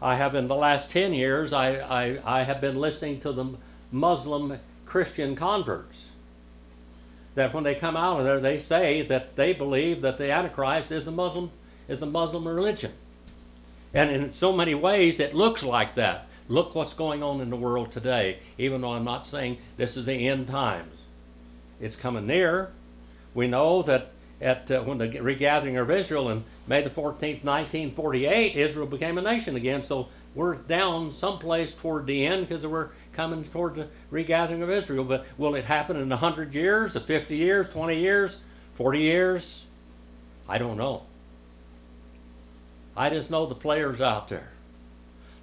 I 0.00 0.16
have 0.16 0.34
in 0.34 0.46
the 0.46 0.54
last 0.54 0.90
10 0.90 1.12
years, 1.12 1.52
I, 1.52 1.74
I, 1.76 2.38
I 2.40 2.42
have 2.42 2.60
been 2.60 2.76
listening 2.76 3.20
to 3.20 3.32
the 3.32 3.46
Muslim 3.90 4.58
Christian 4.86 5.34
converts. 5.34 6.10
That 7.34 7.52
when 7.52 7.64
they 7.64 7.74
come 7.74 7.96
out 7.96 8.18
of 8.18 8.24
there, 8.24 8.40
they 8.40 8.58
say 8.58 9.02
that 9.02 9.36
they 9.36 9.52
believe 9.52 10.02
that 10.02 10.18
the 10.18 10.30
Antichrist 10.30 10.92
is 10.92 11.04
the 11.04 11.10
Muslim 11.10 11.50
is 11.88 12.00
the 12.00 12.06
Muslim 12.06 12.46
religion. 12.46 12.92
And 13.94 14.10
in 14.10 14.32
so 14.32 14.52
many 14.52 14.74
ways, 14.74 15.18
it 15.20 15.34
looks 15.34 15.62
like 15.62 15.94
that. 15.94 16.26
Look 16.48 16.74
what's 16.74 16.94
going 16.94 17.22
on 17.22 17.40
in 17.40 17.50
the 17.50 17.56
world 17.56 17.92
today, 17.92 18.38
even 18.56 18.80
though 18.80 18.92
I'm 18.92 19.04
not 19.04 19.26
saying 19.26 19.58
this 19.76 19.96
is 19.96 20.06
the 20.06 20.28
end 20.28 20.48
times. 20.48 20.94
It's 21.80 21.96
coming 21.96 22.26
near. 22.26 22.70
We 23.34 23.48
know 23.48 23.82
that 23.82 24.10
at 24.40 24.70
uh, 24.70 24.82
when 24.82 24.98
the 24.98 25.20
regathering 25.20 25.76
of 25.76 25.90
Israel 25.90 26.30
in 26.30 26.44
May 26.66 26.82
the 26.82 26.90
14th, 26.90 27.44
1948, 27.44 28.56
Israel 28.56 28.86
became 28.86 29.18
a 29.18 29.22
nation 29.22 29.56
again. 29.56 29.82
So 29.82 30.08
we're 30.34 30.54
down 30.54 31.12
someplace 31.12 31.74
toward 31.74 32.06
the 32.06 32.26
end 32.26 32.48
because 32.48 32.64
we're 32.66 32.90
coming 33.14 33.44
toward 33.44 33.74
the 33.74 33.88
regathering 34.10 34.62
of 34.62 34.70
Israel. 34.70 35.04
But 35.04 35.26
will 35.38 35.54
it 35.54 35.64
happen 35.64 35.96
in 35.96 36.08
100 36.08 36.54
years, 36.54 36.96
50 36.96 37.36
years, 37.36 37.68
20 37.68 37.98
years, 37.98 38.36
40 38.76 39.00
years? 39.00 39.64
I 40.48 40.58
don't 40.58 40.76
know. 40.76 41.02
I 42.96 43.10
just 43.10 43.30
know 43.30 43.46
the 43.46 43.54
players 43.54 44.00
out 44.00 44.28
there. 44.28 44.48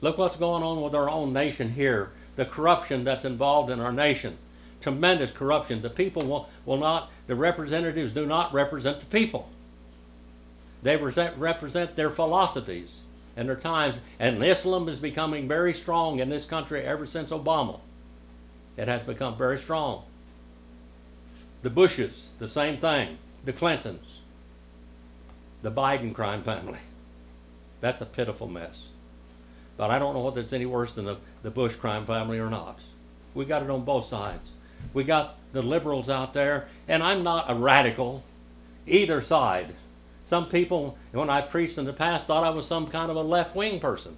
Look 0.02 0.18
what's 0.18 0.36
going 0.36 0.64
on 0.64 0.82
with 0.82 0.94
our 0.94 1.10
own 1.10 1.34
nation 1.34 1.70
here, 1.70 2.12
the 2.36 2.46
corruption 2.46 3.04
that's 3.04 3.26
involved 3.26 3.72
in 3.72 3.80
our 3.80 3.94
nation 3.94 4.38
tremendous 4.86 5.32
corruption. 5.32 5.82
The 5.82 5.90
people 5.90 6.28
will, 6.28 6.48
will 6.64 6.78
not, 6.78 7.10
the 7.26 7.36
representatives 7.36 8.14
do 8.14 8.28
not 8.28 8.54
represent 8.54 9.00
the 9.00 9.08
people. 9.08 9.50
They 10.84 10.96
represent, 10.96 11.38
represent 11.38 11.96
their 11.96 12.12
philosophies 12.12 12.96
and 13.36 13.50
their 13.50 13.56
times. 13.56 13.98
And 14.20 14.44
Islam 14.44 14.88
is 14.88 15.00
becoming 15.00 15.48
very 15.48 15.74
strong 15.74 16.20
in 16.20 16.30
this 16.30 16.46
country 16.46 16.84
ever 16.84 17.08
since 17.08 17.32
Obama. 17.32 17.80
It 18.78 18.88
has 18.88 19.02
become 19.02 19.36
very 19.40 19.58
strong. 19.58 20.04
The 21.64 21.72
Bushes, 21.72 22.30
the 22.38 22.48
same 22.48 22.78
thing. 22.78 23.18
The 23.44 23.54
Clintons, 23.54 24.06
the 25.64 25.72
Biden 25.72 26.14
crime 26.14 26.44
family. 26.44 26.80
That's 27.82 28.02
a 28.02 28.06
pitiful 28.06 28.48
mess. 28.48 28.90
But 29.78 29.90
I 29.90 29.98
don't 29.98 30.14
know 30.14 30.22
whether 30.22 30.42
it's 30.42 30.54
any 30.54 30.68
worse 30.68 30.94
than 30.94 31.06
the, 31.06 31.18
the 31.42 31.50
Bush 31.50 31.76
crime 31.76 32.06
family 32.06 32.38
or 32.38 32.52
not. 32.52 32.80
We 33.34 33.46
got 33.46 33.64
it 33.64 33.70
on 33.72 33.84
both 33.84 34.06
sides. 34.06 34.48
We 34.94 35.04
got 35.04 35.36
the 35.52 35.62
liberals 35.62 36.10
out 36.10 36.34
there, 36.34 36.68
and 36.88 37.02
I'm 37.02 37.24
not 37.24 37.50
a 37.50 37.56
radical 37.56 38.24
either 38.88 39.22
side. 39.22 39.74
Some 40.24 40.50
people, 40.50 40.98
when 41.12 41.30
I 41.30 41.42
preached 41.42 41.78
in 41.78 41.86
the 41.86 41.94
past, 41.94 42.28
thought 42.28 42.44
I 42.44 42.50
was 42.50 42.68
some 42.68 42.88
kind 42.88 43.12
of 43.12 43.18
a 43.18 43.22
left 43.22 43.56
wing 43.56 43.80
person 43.80 44.16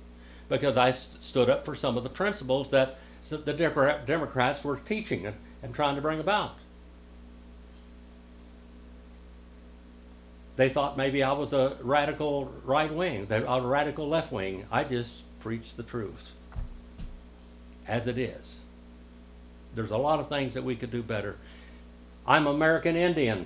because 0.49 0.77
I 0.77 0.91
st- 0.91 1.23
stood 1.23 1.49
up 1.49 1.65
for 1.65 1.75
some 1.75 1.97
of 1.97 2.03
the 2.03 2.09
principles 2.09 2.69
that 2.71 2.97
the 3.29 3.53
Democrats 4.05 4.63
were 4.63 4.77
teaching 4.77 5.25
and, 5.25 5.35
and 5.63 5.75
trying 5.75 5.95
to 5.95 6.01
bring 6.01 6.19
about. 6.19 6.55
They 10.55 10.69
thought 10.69 10.97
maybe 10.97 11.21
I 11.21 11.33
was 11.33 11.53
a 11.53 11.77
radical 11.81 12.51
right 12.63 12.91
wing, 12.91 13.27
a 13.29 13.61
radical 13.61 14.07
left 14.07 14.31
wing. 14.31 14.65
I 14.71 14.83
just 14.85 15.23
preach 15.39 15.75
the 15.75 15.83
truth 15.83 16.33
as 17.87 18.07
it 18.07 18.17
is. 18.17 18.56
There's 19.77 19.91
a 19.91 19.97
lot 19.97 20.19
of 20.19 20.27
things 20.27 20.55
that 20.55 20.63
we 20.63 20.75
could 20.75 20.89
do 20.89 21.03
better. 21.03 21.35
I'm 22.25 22.47
American 22.47 22.95
Indian, 22.95 23.45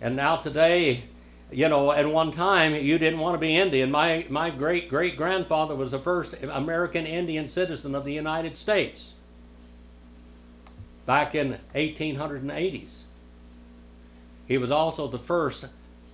and 0.00 0.14
now 0.14 0.36
today, 0.36 1.02
you 1.50 1.68
know, 1.68 1.90
at 1.90 2.06
one 2.06 2.30
time 2.30 2.76
you 2.76 2.98
didn't 2.98 3.18
want 3.18 3.34
to 3.34 3.38
be 3.38 3.56
Indian. 3.56 3.90
My 3.90 4.24
my 4.30 4.50
great 4.50 4.88
great 4.88 5.16
grandfather 5.16 5.74
was 5.74 5.90
the 5.90 5.98
first 5.98 6.36
American 6.40 7.04
Indian 7.04 7.48
citizen 7.48 7.96
of 7.96 8.04
the 8.04 8.12
United 8.12 8.56
States 8.56 9.12
back 11.04 11.34
in 11.34 11.58
1880s. 11.74 12.86
He 14.46 14.58
was 14.58 14.70
also 14.70 15.08
the 15.08 15.18
first 15.18 15.64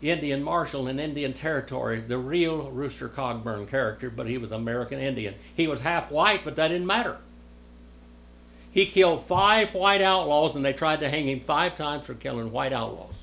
Indian 0.01 0.43
Marshal 0.43 0.89
in 0.89 0.99
Indian 0.99 1.35
Territory, 1.35 2.01
the 2.01 2.17
real 2.17 2.71
Rooster 2.71 3.11
Cogburn 3.11 3.69
character, 3.69 4.09
but 4.09 4.27
he 4.27 4.39
was 4.39 4.51
American 4.51 4.99
Indian. 4.99 5.35
He 5.55 5.69
was 5.69 5.83
half 5.83 6.11
white, 6.11 6.41
but 6.43 6.57
that 6.57 6.69
didn't 6.69 6.87
matter. 6.87 7.19
He 8.73 8.87
killed 8.87 9.25
five 9.25 9.75
white 9.75 10.03
outlaws, 10.03 10.55
and 10.55 10.65
they 10.65 10.73
tried 10.73 11.01
to 11.01 11.09
hang 11.09 11.29
him 11.29 11.41
five 11.41 11.77
times 11.77 12.05
for 12.05 12.15
killing 12.15 12.53
white 12.53 12.73
outlaws. 12.73 13.15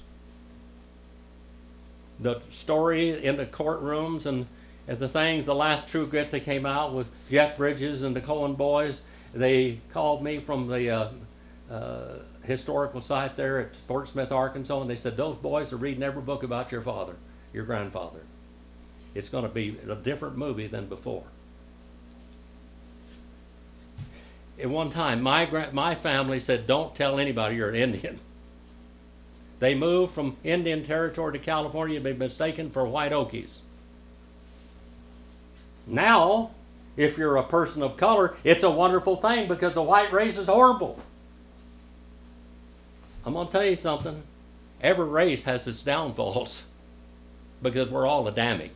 The 2.20 2.42
story 2.52 3.24
in 3.26 3.38
the 3.38 3.46
courtrooms 3.46 4.26
and, 4.26 4.48
the 4.88 5.10
things, 5.10 5.46
the 5.46 5.56
last 5.56 5.88
true 5.90 6.08
grit 6.08 6.32
that 6.32 6.42
came 6.42 6.66
out 6.66 6.94
with 6.94 7.08
Jeff 7.30 7.58
Bridges 7.58 8.04
and 8.04 8.16
the 8.16 8.22
Coen 8.22 8.56
boys, 8.56 9.02
they 9.34 9.80
called 9.92 10.24
me 10.24 10.40
from 10.40 10.68
the 10.68 10.90
uh, 10.90 11.10
uh, 11.70 12.20
historical 12.44 13.02
site 13.02 13.36
there 13.36 13.60
at 13.60 13.76
Fort 13.88 14.08
Smith, 14.10 14.32
Arkansas, 14.32 14.82
and 14.82 14.90
they 14.90 14.96
said 14.96 15.18
those 15.18 15.36
boys 15.38 15.74
are 15.74 15.78
reading 15.78 16.04
every 16.04 16.22
book 16.22 16.44
about 16.44 16.72
your 16.72 16.82
father, 16.82 17.16
your 17.54 17.66
grandfather. 17.66 18.20
It's 19.14 19.30
going 19.30 19.44
to 19.44 19.50
be 19.50 19.78
a 19.90 19.96
different 19.96 20.38
movie 20.38 20.68
than 20.68 20.88
before. 20.88 21.24
At 24.60 24.70
one 24.70 24.92
time, 24.92 25.22
my 25.22 25.70
my 25.72 25.96
family 25.96 26.40
said, 26.40 26.66
"Don't 26.66 26.96
tell 26.96 27.20
anybody 27.20 27.58
you're 27.58 27.70
an 27.70 27.76
Indian." 27.76 28.20
They 29.60 29.76
moved 29.76 30.14
from 30.14 30.38
Indian 30.44 30.86
Territory 30.86 31.34
to 31.34 31.40
California 31.40 32.00
to 32.00 32.04
be 32.04 32.14
mistaken 32.14 32.70
for 32.70 32.86
white 32.86 33.12
Okies. 33.12 33.50
Now, 35.88 36.52
if 36.98 37.18
you're 37.18 37.38
a 37.38 37.44
person 37.44 37.82
of 37.82 37.98
color, 37.98 38.36
it's 38.44 38.64
a 38.64 38.70
wonderful 38.70 39.18
thing 39.18 39.48
because 39.48 39.74
the 39.74 39.84
white 39.84 40.12
race 40.12 40.38
is 40.38 40.48
horrible. 40.48 41.00
I'm 43.26 43.34
going 43.34 43.48
to 43.48 43.52
tell 43.52 43.66
you 43.66 43.76
something. 43.76 44.24
Every 44.82 45.06
race 45.06 45.44
has 45.46 45.68
its 45.68 45.84
downfalls 45.84 46.64
because 47.62 47.90
we're 47.90 48.08
all 48.08 48.28
Adamic. 48.28 48.72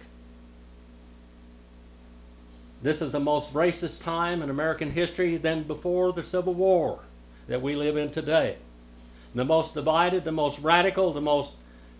This 2.81 3.01
is 3.01 3.11
the 3.11 3.19
most 3.19 3.53
racist 3.53 4.03
time 4.03 4.41
in 4.41 4.49
American 4.49 4.91
history 4.91 5.37
than 5.37 5.63
before 5.63 6.13
the 6.13 6.23
Civil 6.23 6.53
War 6.53 6.99
that 7.47 7.61
we 7.61 7.75
live 7.75 7.97
in 7.97 8.11
today. 8.11 8.55
The 9.35 9.43
most 9.43 9.73
divided, 9.73 10.23
the 10.23 10.31
most 10.31 10.59
radical, 10.59 11.11
the 11.11 11.21
most 11.21 11.55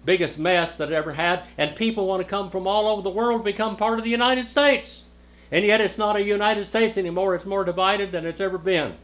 biggest 0.05 0.39
mess 0.39 0.77
that 0.77 0.91
it 0.91 0.95
ever 0.95 1.13
had, 1.13 1.43
and 1.57 1.75
people 1.75 2.07
want 2.07 2.23
to 2.23 2.29
come 2.29 2.49
from 2.49 2.65
all 2.65 2.87
over 2.87 3.01
the 3.01 3.09
world 3.09 3.41
to 3.41 3.43
become 3.43 3.75
part 3.75 3.97
of 3.97 4.05
the 4.05 4.09
United 4.09 4.47
States. 4.47 5.03
And 5.51 5.65
yet 5.65 5.81
it's 5.81 5.97
not 5.97 6.15
a 6.15 6.23
United 6.23 6.65
States 6.65 6.97
anymore, 6.97 7.35
it's 7.35 7.45
more 7.45 7.65
divided 7.65 8.11
than 8.11 8.25
it's 8.25 8.39
ever 8.39 8.57
been. 8.57 8.95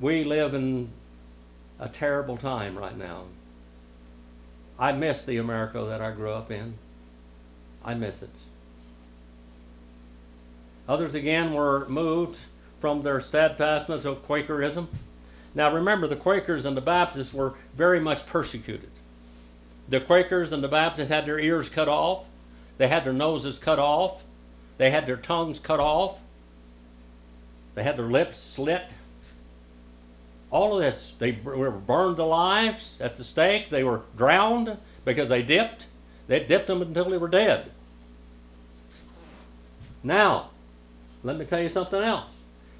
We 0.00 0.22
live 0.22 0.54
in 0.54 0.90
a 1.80 1.88
terrible 1.88 2.36
time 2.36 2.78
right 2.78 2.96
now. 2.96 3.24
I 4.78 4.92
miss 4.92 5.24
the 5.24 5.38
America 5.38 5.84
that 5.88 6.00
I 6.00 6.12
grew 6.12 6.30
up 6.30 6.50
in. 6.50 6.74
I 7.84 7.94
miss 7.94 8.22
it. 8.22 8.30
Others 10.88 11.14
again 11.14 11.52
were 11.52 11.86
moved 11.88 12.38
from 12.80 13.02
their 13.02 13.20
steadfastness 13.20 14.04
of 14.04 14.24
Quakerism. 14.26 14.88
Now 15.54 15.74
remember, 15.74 16.06
the 16.06 16.16
Quakers 16.16 16.64
and 16.64 16.76
the 16.76 16.80
Baptists 16.80 17.34
were 17.34 17.54
very 17.76 17.98
much 17.98 18.24
persecuted. 18.26 18.90
The 19.88 20.00
Quakers 20.00 20.52
and 20.52 20.62
the 20.62 20.68
Baptists 20.68 21.08
had 21.08 21.26
their 21.26 21.38
ears 21.38 21.68
cut 21.68 21.88
off, 21.88 22.24
they 22.76 22.88
had 22.88 23.04
their 23.04 23.12
noses 23.12 23.58
cut 23.58 23.78
off, 23.78 24.22
they 24.76 24.90
had 24.90 25.06
their 25.06 25.16
tongues 25.16 25.58
cut 25.58 25.80
off, 25.80 26.18
they 27.74 27.82
had 27.82 27.96
their 27.96 28.06
lips 28.06 28.38
slit, 28.38 28.84
all 30.50 30.74
of 30.74 30.80
this. 30.80 31.14
They 31.18 31.32
were 31.44 31.70
burned 31.70 32.18
alive 32.18 32.76
at 33.00 33.16
the 33.16 33.24
stake. 33.24 33.70
They 33.70 33.84
were 33.84 34.02
drowned 34.16 34.76
because 35.04 35.28
they 35.28 35.42
dipped. 35.42 35.86
They 36.26 36.40
dipped 36.40 36.66
them 36.66 36.82
until 36.82 37.10
they 37.10 37.18
were 37.18 37.28
dead. 37.28 37.70
Now, 40.02 40.50
let 41.22 41.36
me 41.36 41.44
tell 41.44 41.60
you 41.60 41.68
something 41.68 42.00
else. 42.00 42.30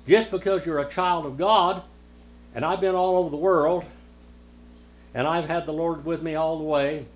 Just 0.07 0.31
because 0.31 0.64
you're 0.64 0.81
a 0.81 0.88
child 0.88 1.26
of 1.26 1.37
God, 1.37 1.83
and 2.54 2.64
I've 2.64 2.81
been 2.81 2.94
all 2.94 3.16
over 3.16 3.31
the 3.31 3.37
world, 3.37 3.85
and 5.14 5.26
I've 5.26 5.46
had 5.46 5.66
the 5.66 5.72
Lord 5.72 6.04
with 6.04 6.22
me 6.22 6.35
all 6.35 6.59
the 6.59 6.64
way, 6.64 7.07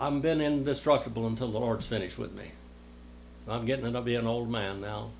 I've 0.00 0.22
been 0.22 0.40
indestructible 0.40 1.26
until 1.26 1.52
the 1.52 1.58
Lord's 1.58 1.86
finished 1.86 2.18
with 2.18 2.32
me. 2.32 2.44
I'm 3.46 3.66
getting 3.66 3.92
to 3.92 4.00
be 4.00 4.14
an 4.14 4.26
old 4.26 4.48
man 4.48 4.80
now. 4.80 5.10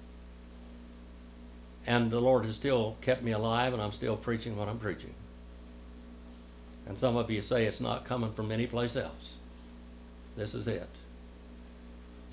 And 1.87 2.11
the 2.11 2.21
Lord 2.21 2.45
has 2.45 2.57
still 2.57 2.97
kept 3.01 3.23
me 3.23 3.33
alive, 3.33 3.73
and 3.73 3.83
I'm 3.83 3.93
still 3.93 4.17
preaching 4.17 4.57
what 4.57 4.69
I'm 4.69 4.79
preaching. 4.79 5.15
And 6.87 6.99
some 6.99 7.17
of 7.17 7.31
you 7.31 7.43
say 7.43 7.67
it's 7.67 7.81
not 7.81 8.05
coming 8.05 8.33
from 8.33 8.53
any 8.53 8.67
place 8.67 8.97
else. 8.97 9.35
This 10.37 10.55
is 10.55 10.69
it. 10.69 10.89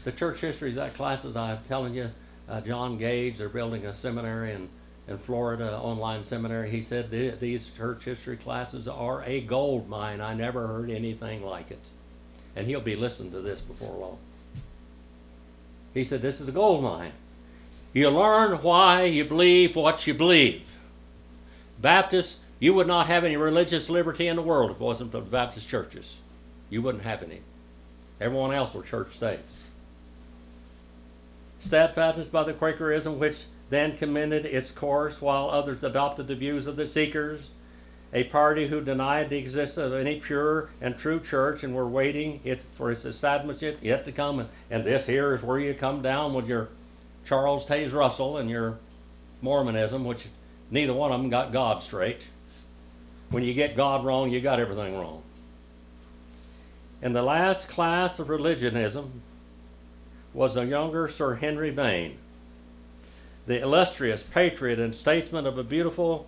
The 0.04 0.12
church 0.12 0.40
history, 0.40 0.72
that 0.74 0.94
classes 0.94 1.36
I'm 1.36 1.60
telling 1.68 1.94
you, 1.94 2.10
uh, 2.48 2.62
John 2.62 2.98
Gage, 2.98 3.38
they're 3.38 3.50
building 3.50 3.86
a 3.86 3.94
seminary 3.94 4.54
in, 4.54 4.70
in 5.08 5.18
Florida, 5.18 5.78
online 5.78 6.24
seminary. 6.24 6.70
He 6.70 6.82
said 6.82 7.12
these 7.12 7.70
church 7.76 8.06
history 8.06 8.38
classes 8.38 8.88
are 8.88 9.24
a 9.24 9.42
gold 9.42 9.90
mine. 9.90 10.22
I 10.22 10.34
never 10.34 10.68
heard 10.68 10.90
anything 10.90 11.44
like 11.44 11.72
it. 11.72 11.82
And 12.56 12.66
he'll 12.66 12.82
be 12.82 12.96
listening 12.96 13.32
to 13.34 13.42
this 13.42 13.60
before 13.60 13.96
long. 13.96 14.18
He 15.94 16.04
said, 16.04 16.22
This 16.22 16.40
is 16.40 16.48
a 16.48 16.52
gold 16.52 16.84
mine. 16.84 17.12
You 17.92 18.10
learn 18.10 18.62
why 18.62 19.06
you 19.06 19.26
believe 19.26 19.76
what 19.76 20.06
you 20.06 20.14
believe. 20.14 20.62
Baptists, 21.82 22.40
you 22.60 22.74
would 22.76 22.88
not 22.88 23.08
have 23.08 23.24
any 23.24 23.38
religious 23.38 23.90
liberty 23.90 24.28
in 24.28 24.36
the 24.36 24.42
world 24.42 24.72
if 24.72 24.78
it 24.78 24.84
wasn't 24.84 25.12
for 25.12 25.22
the 25.22 25.26
Baptist 25.26 25.68
churches. 25.68 26.16
You 26.70 26.82
wouldn't 26.82 27.04
have 27.04 27.24
any. 27.24 27.42
Everyone 28.22 28.54
else 28.54 28.74
were 28.74 28.84
church 28.84 29.14
states. 29.14 29.70
Steadfast 31.62 32.32
by 32.32 32.44
the 32.44 32.54
Quakerism, 32.54 33.18
which 33.18 33.44
then 33.70 33.98
commended 33.98 34.46
its 34.46 34.72
course, 34.72 35.22
while 35.22 35.50
others 35.50 35.84
adopted 35.84 36.28
the 36.28 36.36
views 36.36 36.68
of 36.68 36.76
the 36.76 36.88
Seekers, 36.88 37.42
a 38.14 38.24
party 38.26 38.68
who 38.68 38.82
denied 38.82 39.30
the 39.30 39.38
existence 39.38 39.86
of 39.86 39.94
any 39.94 40.20
pure 40.20 40.70
and 40.82 40.98
true 40.98 41.20
church 41.20 41.64
and 41.64 41.76
were 41.76 41.88
waiting 41.88 42.40
it 42.44 42.62
for 42.76 42.92
its 42.92 43.06
establishment 43.06 43.78
yet 43.82 44.06
to 44.06 44.12
come. 44.12 44.40
And, 44.40 44.50
and 44.70 44.84
this 44.84 45.06
here 45.06 45.36
is 45.36 45.44
where 45.44 45.60
you 45.60 45.74
come 45.74 46.02
down 46.02 46.34
with 46.34 46.48
your 46.48 46.70
Charles 47.30 47.64
Taze 47.66 47.94
Russell 47.94 48.38
and 48.38 48.50
your 48.50 48.80
Mormonism, 49.42 50.04
which 50.04 50.26
neither 50.72 50.94
one 50.94 51.12
of 51.12 51.22
them 51.22 51.30
got 51.30 51.54
God 51.54 51.84
straight. 51.84 52.20
When 53.30 53.44
you 53.44 53.54
get 53.54 53.78
God 53.78 54.04
wrong, 54.04 54.32
you 54.32 54.42
got 54.42 54.60
everything 54.60 54.98
wrong. 54.98 55.22
And 57.04 57.16
the 57.16 57.22
last 57.22 57.70
class 57.70 58.18
of 58.18 58.30
religionism 58.30 59.22
was 60.34 60.58
a 60.58 60.66
younger 60.66 61.08
Sir 61.08 61.36
Henry 61.36 61.70
Vane. 61.70 62.18
the 63.46 63.62
illustrious 63.62 64.22
patriot 64.22 64.80
and 64.80 64.94
statesman 64.96 65.48
of 65.48 65.58
a 65.58 65.64
beautiful 65.64 66.28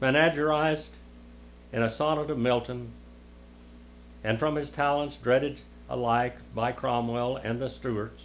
menagerized 0.00 0.88
in 1.72 1.82
a 1.82 1.90
sonnet 1.90 2.30
of 2.30 2.38
Milton, 2.38 2.90
and 4.24 4.38
from 4.38 4.54
his 4.54 4.70
talents 4.70 5.16
dreaded 5.16 5.58
alike 5.88 6.36
by 6.54 6.72
Cromwell 6.72 7.36
and 7.36 7.60
the 7.60 7.68
Stuarts, 7.68 8.22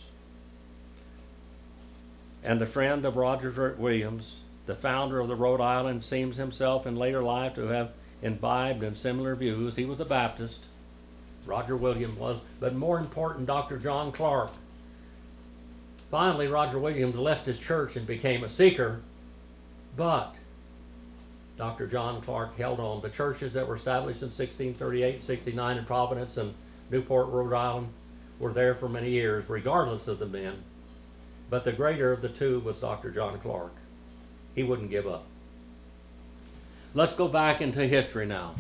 and 2.46 2.62
the 2.62 2.66
friend 2.68 3.06
of 3.06 3.18
Roger 3.18 3.76
Williams, 3.80 4.36
the 4.68 4.76
founder 4.76 5.20
of 5.20 5.28
the 5.28 5.36
Rhode 5.36 5.62
Island, 5.62 6.04
seems 6.04 6.38
himself 6.38 6.86
in 6.86 6.96
later 6.96 7.24
life 7.24 7.56
to 7.56 7.68
have 7.68 7.92
imbibed 8.22 8.84
in 8.84 8.96
similar 8.96 9.36
views. 9.36 9.76
He 9.76 9.86
was 9.86 10.00
a 10.00 10.06
Baptist. 10.06 10.60
Roger 11.48 11.76
Williams 11.76 12.20
was, 12.20 12.40
but 12.60 12.76
more 12.76 13.00
important, 13.00 13.48
Dr. 13.48 13.78
John 13.78 14.12
Clark. 14.12 14.52
Finally, 16.12 16.48
Roger 16.48 16.78
Williams 16.78 17.16
left 17.16 17.48
his 17.48 17.60
church 17.60 17.96
and 17.96 18.06
became 18.06 18.44
a 18.44 18.50
seeker, 18.50 19.02
but 19.98 20.36
Dr. 21.58 21.88
John 21.88 22.22
Clark 22.22 22.58
held 22.58 22.80
on. 22.80 23.02
The 23.02 23.10
churches 23.10 23.54
that 23.54 23.68
were 23.68 23.76
established 23.76 24.22
in 24.22 24.28
1638, 24.28 25.24
69 25.24 25.78
in 25.78 25.86
Providence 25.86 26.38
and 26.38 26.54
Newport, 26.92 27.28
Rhode 27.30 27.54
Island, 27.54 27.90
were 28.38 28.54
there 28.54 28.76
for 28.76 28.88
many 28.88 29.10
years, 29.10 29.50
regardless 29.50 30.08
of 30.08 30.20
the 30.20 30.28
men. 30.28 30.62
But 31.50 31.64
the 31.64 31.72
greater 31.72 32.12
of 32.12 32.22
the 32.22 32.30
two 32.30 32.60
was 32.60 32.80
Dr. 32.80 33.12
John 33.12 33.40
Clark. 33.40 33.74
He 34.56 34.64
wouldn't 34.64 34.90
give 34.90 35.08
up. 35.08 35.26
Let's 36.94 37.14
go 37.14 37.28
back 37.28 37.62
into 37.62 37.86
history 37.86 38.26
now. 38.26 38.56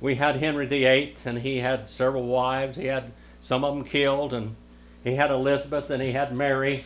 We 0.00 0.14
had 0.14 0.36
Henry 0.36 0.66
VIII, 0.66 1.16
and 1.24 1.38
he 1.38 1.58
had 1.58 1.90
several 1.90 2.26
wives. 2.26 2.76
He 2.76 2.86
had 2.86 3.10
some 3.40 3.64
of 3.64 3.74
them 3.74 3.84
killed, 3.84 4.32
and 4.32 4.54
he 5.02 5.14
had 5.14 5.30
Elizabeth, 5.30 5.90
and 5.90 6.00
he 6.02 6.12
had 6.12 6.34
Mary, 6.34 6.84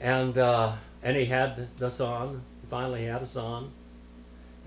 and 0.00 0.36
uh, 0.36 0.72
and 1.02 1.16
he 1.16 1.24
had 1.24 1.68
the 1.78 1.90
son. 1.90 2.42
He 2.60 2.66
finally, 2.68 3.00
he 3.00 3.06
had 3.06 3.22
a 3.22 3.26
son 3.26 3.70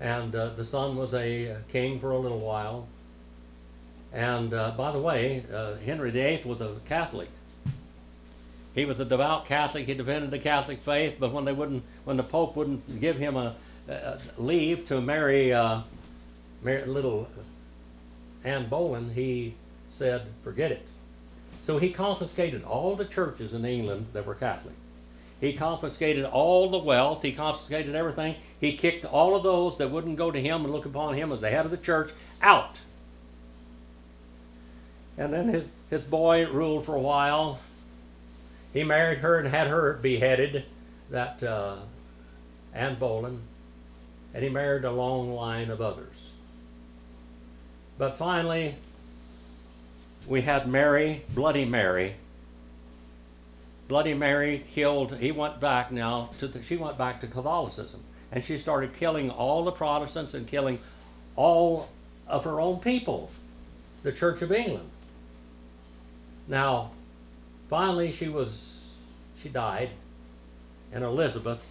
and 0.00 0.34
uh, 0.34 0.50
the 0.50 0.64
son 0.64 0.96
was 0.96 1.14
a 1.14 1.56
king 1.68 1.98
for 1.98 2.10
a 2.10 2.18
little 2.18 2.40
while. 2.40 2.86
And 4.12 4.52
uh, 4.54 4.72
by 4.72 4.92
the 4.92 4.98
way, 4.98 5.44
uh, 5.52 5.76
Henry 5.76 6.10
VIII 6.10 6.42
was 6.44 6.60
a 6.60 6.76
Catholic. 6.86 7.28
He 8.74 8.84
was 8.84 8.98
a 8.98 9.04
devout 9.04 9.46
Catholic. 9.46 9.86
He 9.86 9.94
defended 9.94 10.30
the 10.30 10.38
Catholic 10.38 10.80
faith, 10.82 11.16
but 11.20 11.32
when 11.32 11.44
they 11.44 11.52
wouldn't, 11.52 11.84
when 12.04 12.16
the 12.16 12.24
Pope 12.24 12.56
wouldn't 12.56 13.00
give 13.00 13.16
him 13.16 13.36
a, 13.36 13.54
a 13.88 14.18
leave 14.36 14.88
to 14.88 15.00
marry, 15.00 15.52
uh, 15.52 15.82
marry 16.62 16.86
little 16.86 17.28
Anne 18.42 18.68
Boleyn, 18.68 19.10
he 19.14 19.54
said, 19.90 20.22
"Forget 20.42 20.72
it." 20.72 20.86
So 21.62 21.78
he 21.78 21.90
confiscated 21.90 22.64
all 22.64 22.96
the 22.96 23.04
churches 23.04 23.54
in 23.54 23.64
England 23.64 24.06
that 24.12 24.26
were 24.26 24.34
Catholic. 24.34 24.74
He 25.40 25.52
confiscated 25.52 26.24
all 26.24 26.70
the 26.70 26.78
wealth. 26.78 27.22
He 27.22 27.32
confiscated 27.32 27.94
everything. 27.94 28.36
He 28.60 28.76
kicked 28.76 29.04
all 29.04 29.36
of 29.36 29.42
those 29.42 29.78
that 29.78 29.90
wouldn't 29.90 30.16
go 30.16 30.30
to 30.30 30.40
him 30.40 30.64
and 30.64 30.72
look 30.72 30.86
upon 30.86 31.14
him 31.14 31.32
as 31.32 31.40
the 31.40 31.50
head 31.50 31.64
of 31.64 31.70
the 31.70 31.76
church 31.76 32.12
out. 32.40 32.76
And 35.16 35.32
then 35.32 35.48
his, 35.48 35.70
his 35.90 36.04
boy 36.04 36.46
ruled 36.50 36.84
for 36.84 36.94
a 36.94 37.00
while. 37.00 37.60
He 38.74 38.84
married 38.84 39.18
her 39.18 39.38
and 39.38 39.48
had 39.48 39.68
her 39.68 39.94
beheaded, 39.94 40.64
that 41.10 41.42
uh, 41.42 41.76
Anne 42.74 42.96
Boleyn. 42.96 43.40
And 44.34 44.42
he 44.42 44.50
married 44.50 44.84
a 44.84 44.90
long 44.90 45.32
line 45.32 45.70
of 45.70 45.80
others. 45.80 46.28
But 47.96 48.16
finally, 48.16 48.74
we 50.26 50.40
had 50.42 50.68
Mary, 50.68 51.22
Bloody 51.34 51.64
Mary, 51.64 52.16
Bloody 53.86 54.14
Mary 54.14 54.64
killed. 54.74 55.16
He 55.18 55.30
went 55.30 55.60
back 55.60 55.92
now 55.92 56.30
to 56.40 56.48
the, 56.48 56.62
she 56.62 56.76
went 56.76 56.98
back 56.98 57.20
to 57.20 57.26
Catholicism, 57.26 58.00
and 58.32 58.42
she 58.42 58.58
started 58.58 58.94
killing 58.94 59.30
all 59.30 59.64
the 59.64 59.72
Protestants 59.72 60.34
and 60.34 60.48
killing 60.48 60.80
all 61.36 61.88
of 62.26 62.44
her 62.44 62.60
own 62.60 62.80
people, 62.80 63.30
the 64.02 64.10
Church 64.10 64.42
of 64.42 64.50
England. 64.50 64.88
Now, 66.48 66.90
finally, 67.68 68.10
she 68.10 68.28
was 68.28 68.63
she 69.44 69.50
died, 69.50 69.90
and 70.90 71.04
Elizabeth 71.04 71.62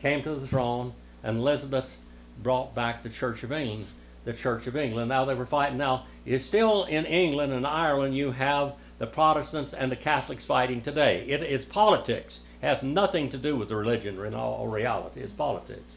came 0.00 0.22
to 0.22 0.34
the 0.34 0.46
throne, 0.46 0.94
and 1.22 1.36
Elizabeth 1.36 1.94
brought 2.42 2.74
back 2.74 3.02
the 3.02 3.10
Church 3.10 3.42
of 3.42 3.52
England. 3.52 3.84
The 4.24 4.32
Church 4.32 4.66
of 4.66 4.74
England. 4.74 5.10
Now 5.10 5.26
they 5.26 5.34
were 5.34 5.44
fighting. 5.44 5.76
Now, 5.76 6.06
it's 6.24 6.46
still 6.46 6.84
in 6.84 7.04
England 7.04 7.52
and 7.52 7.66
Ireland. 7.66 8.16
You 8.16 8.30
have 8.30 8.72
the 8.98 9.06
Protestants 9.06 9.74
and 9.74 9.92
the 9.92 9.96
Catholics 9.96 10.46
fighting 10.46 10.80
today. 10.80 11.26
It 11.28 11.42
is 11.42 11.66
politics. 11.66 12.40
It 12.62 12.66
has 12.66 12.82
nothing 12.82 13.30
to 13.32 13.36
do 13.36 13.56
with 13.56 13.68
the 13.68 13.76
religion 13.76 14.18
in 14.24 14.32
all 14.32 14.66
reality. 14.66 15.20
It's 15.20 15.32
politics. 15.32 15.92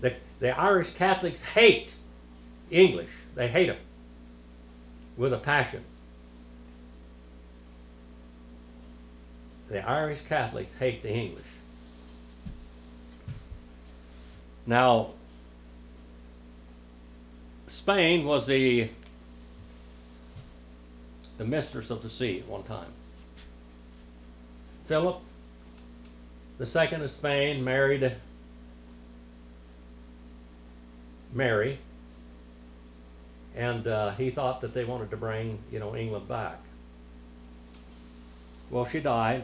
The, 0.00 0.14
the 0.38 0.56
Irish 0.56 0.90
Catholics 0.90 1.42
hate 1.42 1.92
English. 2.70 3.10
They 3.34 3.48
hate 3.48 3.66
them 3.66 3.78
with 5.16 5.32
a 5.32 5.38
passion. 5.38 5.82
The 9.74 9.84
Irish 9.88 10.20
Catholics 10.20 10.72
hate 10.78 11.02
the 11.02 11.12
English. 11.12 11.48
Now, 14.66 15.14
Spain 17.66 18.24
was 18.24 18.46
the 18.46 18.88
the 21.38 21.44
mistress 21.44 21.90
of 21.90 22.04
the 22.04 22.08
sea 22.08 22.38
at 22.38 22.46
one 22.46 22.62
time. 22.62 22.92
Philip 24.84 25.18
the 26.58 26.66
second 26.66 27.02
of 27.02 27.10
Spain 27.10 27.64
married 27.64 28.12
Mary, 31.32 31.80
and 33.56 33.88
uh, 33.88 34.12
he 34.12 34.30
thought 34.30 34.60
that 34.60 34.72
they 34.72 34.84
wanted 34.84 35.10
to 35.10 35.16
bring 35.16 35.58
you 35.72 35.80
know 35.80 35.96
England 35.96 36.28
back. 36.28 36.60
Well, 38.70 38.84
she 38.84 39.00
died, 39.00 39.42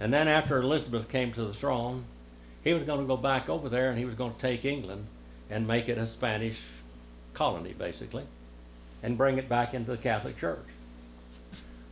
and 0.00 0.12
then 0.12 0.28
after 0.28 0.58
Elizabeth 0.58 1.08
came 1.08 1.32
to 1.32 1.44
the 1.44 1.54
throne, 1.54 2.04
he 2.62 2.74
was 2.74 2.84
going 2.84 3.00
to 3.00 3.06
go 3.06 3.16
back 3.16 3.48
over 3.48 3.68
there 3.68 3.90
and 3.90 3.98
he 3.98 4.04
was 4.04 4.14
going 4.14 4.34
to 4.34 4.40
take 4.40 4.64
England 4.64 5.06
and 5.50 5.66
make 5.66 5.88
it 5.88 5.98
a 5.98 6.06
Spanish 6.06 6.58
colony, 7.34 7.72
basically 7.72 8.24
and 9.04 9.18
bring 9.18 9.36
it 9.36 9.50
back 9.50 9.74
into 9.74 9.90
the 9.90 9.98
Catholic 9.98 10.36
Church. 10.38 10.64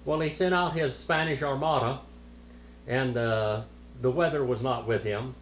Well, 0.07 0.19
he 0.21 0.31
sent 0.31 0.55
out 0.55 0.73
his 0.73 0.97
Spanish 0.97 1.43
Armada, 1.43 2.01
and 2.89 3.17
uh, 3.17 3.61
the 4.01 4.11
weather 4.11 4.43
was 4.43 4.63
not 4.63 4.89
with 4.89 5.05
him. 5.05 5.35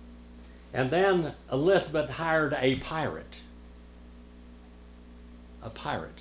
And 0.74 0.90
then 0.90 1.32
Elizabeth 1.50 2.10
hired 2.10 2.56
a 2.58 2.74
pirate, 2.76 3.36
a 5.62 5.70
pirate, 5.70 6.20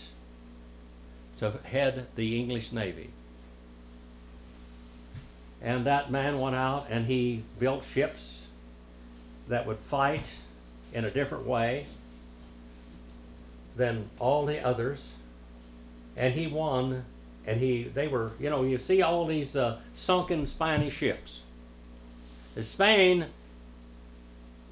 to 1.40 1.52
head 1.64 2.06
the 2.16 2.40
English 2.40 2.72
Navy. 2.72 3.10
And 5.62 5.86
that 5.86 6.10
man 6.10 6.40
went 6.40 6.56
out 6.56 6.88
and 6.90 7.06
he 7.06 7.44
built 7.60 7.84
ships 7.86 8.42
that 9.48 9.66
would 9.68 9.80
fight 9.80 10.26
in 10.94 11.06
a 11.06 11.10
different 11.10 11.46
way 11.46 11.86
than 13.76 14.10
all 14.20 14.46
the 14.46 14.66
others 14.66 15.14
and 16.20 16.34
he 16.34 16.48
won. 16.48 17.04
And 17.48 17.60
he, 17.60 17.84
they 17.84 18.08
were, 18.08 18.32
you 18.40 18.52
know, 18.52 18.64
you 18.64 18.78
see 18.78 19.02
all 19.02 19.26
these 19.26 19.56
uh, 19.56 19.80
sunken 19.96 20.46
Spanish 20.46 20.96
ships. 20.96 21.42
Spain, 22.60 23.26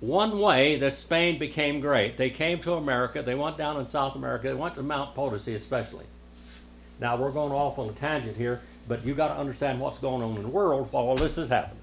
one 0.01 0.39
way 0.39 0.77
that 0.79 0.93
Spain 0.93 1.39
became 1.39 1.79
great, 1.79 2.17
they 2.17 2.29
came 2.29 2.59
to 2.63 2.73
America, 2.73 3.23
they 3.23 3.33
went 3.33 3.57
down 3.57 3.79
in 3.79 3.87
South 3.87 4.15
America, 4.15 4.49
they 4.49 4.53
went 4.53 4.75
to 4.75 4.83
Mount 4.83 5.15
Potosi 5.15 5.55
especially. 5.55 6.05
Now 6.99 7.15
we're 7.15 7.31
going 7.31 7.53
off 7.53 7.79
on 7.79 7.89
a 7.89 7.93
tangent 7.93 8.35
here, 8.35 8.61
but 8.87 9.05
you 9.05 9.13
got 9.13 9.29
to 9.29 9.39
understand 9.39 9.79
what's 9.79 9.97
going 9.97 10.21
on 10.21 10.35
in 10.35 10.43
the 10.43 10.47
world 10.47 10.87
while 10.91 11.03
all 11.03 11.15
this 11.15 11.37
is 11.37 11.49
happening. 11.49 11.81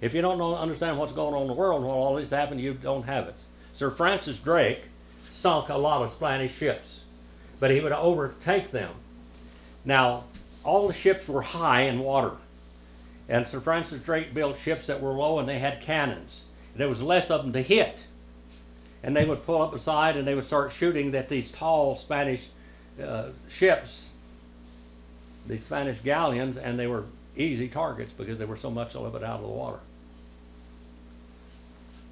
If 0.00 0.14
you 0.14 0.22
don't 0.22 0.38
know, 0.38 0.54
understand 0.54 0.98
what's 0.98 1.12
going 1.12 1.34
on 1.34 1.42
in 1.42 1.48
the 1.48 1.54
world 1.54 1.82
while 1.82 1.96
all 1.96 2.16
this 2.16 2.26
is 2.26 2.30
happening, 2.30 2.64
you 2.64 2.74
don't 2.74 3.04
have 3.04 3.28
it. 3.28 3.34
Sir 3.74 3.90
Francis 3.90 4.38
Drake 4.38 4.88
sunk 5.30 5.68
a 5.68 5.76
lot 5.76 6.02
of 6.02 6.10
Spanish 6.10 6.54
ships 6.54 7.00
but 7.58 7.70
he 7.70 7.80
would 7.80 7.92
overtake 7.92 8.70
them. 8.70 8.92
Now, 9.84 10.24
all 10.64 10.88
the 10.88 10.94
ships 10.94 11.28
were 11.28 11.42
high 11.42 11.82
in 11.82 12.00
water, 12.00 12.32
and 13.28 13.46
Sir 13.46 13.60
Francis 13.60 14.02
Drake 14.02 14.34
built 14.34 14.58
ships 14.58 14.88
that 14.88 15.00
were 15.00 15.12
low 15.12 15.38
and 15.38 15.48
they 15.48 15.58
had 15.58 15.80
cannons. 15.80 16.42
There 16.74 16.88
was 16.88 17.00
less 17.00 17.30
of 17.30 17.42
them 17.42 17.52
to 17.54 17.62
hit, 17.62 17.98
and 19.02 19.16
they 19.16 19.24
would 19.24 19.46
pull 19.46 19.62
up 19.62 19.72
beside 19.72 20.16
and 20.16 20.26
they 20.26 20.34
would 20.34 20.44
start 20.44 20.72
shooting 20.72 21.14
at 21.14 21.28
these 21.28 21.50
tall 21.52 21.96
Spanish 21.96 22.46
uh, 23.02 23.28
ships, 23.48 23.95
these 25.48 25.64
Spanish 25.64 25.98
galleons, 26.00 26.56
and 26.56 26.78
they 26.78 26.86
were 26.86 27.04
easy 27.36 27.68
targets 27.68 28.12
because 28.12 28.38
they 28.38 28.44
were 28.44 28.56
so 28.56 28.70
much 28.70 28.94
of 28.96 29.14
it 29.14 29.22
out 29.22 29.36
of 29.36 29.42
the 29.42 29.48
water. 29.48 29.78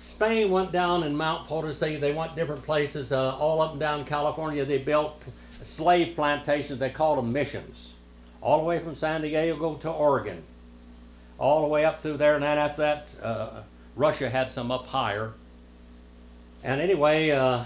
Spain 0.01 0.51
went 0.51 0.71
down 0.71 1.03
in 1.03 1.17
Mount 1.17 1.49
Potosi. 1.49 1.97
They 1.97 2.13
went 2.13 2.37
different 2.37 2.63
places, 2.63 3.11
uh, 3.11 3.37
all 3.37 3.61
up 3.63 3.73
and 3.73 3.81
down 3.81 4.05
California. 4.05 4.65
They 4.65 4.79
built 4.79 5.21
slave 5.63 6.15
plantations. 6.15 6.79
They 6.79 6.91
called 6.91 7.19
them 7.19 7.33
missions, 7.33 7.95
all 8.43 8.59
the 8.59 8.65
way 8.65 8.79
from 8.81 8.95
San 8.95 9.23
Diego 9.23 9.75
to 9.77 9.91
Oregon. 9.91 10.43
all 11.39 11.63
the 11.63 11.69
way 11.69 11.85
up 11.85 12.01
through 12.01 12.17
there, 12.17 12.35
and 12.35 12.45
then 12.45 12.59
after 12.59 12.83
that, 12.83 13.15
uh, 13.23 13.63
Russia 13.97 14.31
had 14.31 14.51
some 14.51 14.71
up 14.71 14.87
higher. 14.87 15.33
And 16.63 16.81
anyway, 16.81 17.31
uh, 17.31 17.65